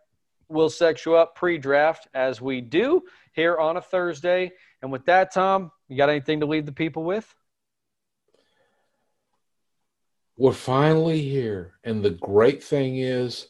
will 0.49 0.69
set 0.69 1.05
you 1.05 1.15
up 1.15 1.35
pre-draft 1.35 2.07
as 2.15 2.41
we 2.41 2.59
do 2.59 3.03
here 3.33 3.57
on 3.59 3.77
a 3.77 3.81
Thursday. 3.81 4.51
And 4.81 4.91
with 4.91 5.05
that, 5.05 5.31
Tom, 5.31 5.71
you 5.87 5.95
got 5.95 6.09
anything 6.09 6.39
to 6.39 6.47
leave 6.47 6.65
the 6.65 6.71
people 6.71 7.03
with? 7.03 7.31
We're 10.37 10.53
finally 10.53 11.21
here. 11.21 11.73
And 11.83 12.01
the 12.03 12.09
great 12.09 12.63
thing 12.63 12.97
is, 12.97 13.47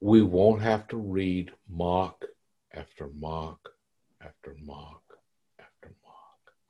we 0.00 0.22
won't 0.22 0.62
have 0.62 0.88
to 0.88 0.96
read 0.96 1.52
mock 1.68 2.24
after 2.72 3.10
mock 3.14 3.68
after 4.22 4.56
mock. 4.64 5.02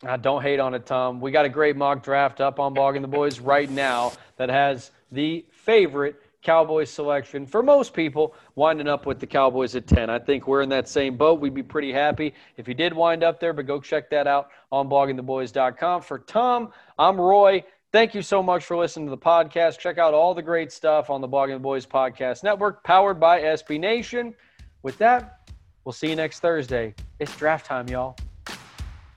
I 0.07 0.17
don't 0.17 0.43
hate 0.43 0.61
on 0.61 0.75
it, 0.75 0.87
Tom. 0.87 1.21
We 1.21 1.31
got 1.31 1.45
a 1.45 1.49
great 1.49 1.77
mock 1.77 2.03
draft 2.03 2.41
up 2.41 2.61
on 2.61 2.75
Blogging 2.75 3.03
the 3.03 3.09
Boys 3.09 3.41
right 3.41 3.71
now 3.71 4.13
that 4.37 4.49
has 4.49 4.91
the 5.13 5.45
favorite 5.51 6.21
Cowboys 6.43 6.91
selection 6.91 7.47
for 7.47 7.63
most 7.63 7.95
people 7.95 8.35
winding 8.55 8.87
up 8.87 9.07
with 9.07 9.19
the 9.19 9.27
Cowboys 9.27 9.75
at 9.75 9.87
10. 9.87 10.11
I 10.11 10.19
think 10.19 10.47
we're 10.47 10.61
in 10.61 10.69
that 10.69 10.89
same 10.89 11.17
boat. 11.17 11.41
We'd 11.41 11.55
be 11.55 11.63
pretty 11.63 11.93
happy 11.93 12.35
if 12.57 12.69
you 12.69 12.75
did 12.75 12.93
wind 12.93 13.25
up 13.25 13.41
there, 13.41 13.55
but 13.55 13.67
go 13.67 13.81
check 13.81 14.11
that 14.11 14.27
out 14.27 14.51
on 14.71 14.89
bloggingtheboys.com. 14.89 16.03
For 16.03 16.19
Tom, 16.19 16.71
I'm 16.99 17.19
Roy. 17.19 17.65
Thank 17.93 18.15
you 18.15 18.23
so 18.23 18.43
much 18.43 18.65
for 18.65 18.77
listening 18.77 19.07
to 19.07 19.11
the 19.11 19.19
podcast. 19.19 19.79
Check 19.79 19.99
out 19.99 20.15
all 20.15 20.35
the 20.35 20.43
great 20.43 20.71
stuff 20.71 21.11
on 21.11 21.21
the 21.21 21.29
Blogging 21.29 21.55
the 21.55 21.61
Boys 21.61 21.87
Podcast 21.87 22.43
Network, 22.43 22.85
powered 22.85 23.19
by 23.19 23.41
SB 23.41 23.81
Nation. 23.81 24.35
With 24.83 24.99
that, 24.99 25.49
we'll 25.85 25.93
see 25.93 26.11
you 26.11 26.17
next 26.17 26.41
Thursday. 26.41 26.95
It's 27.21 27.35
draft 27.37 27.65
time, 27.65 27.89
y'all. 27.89 28.17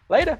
Later. 0.09 0.39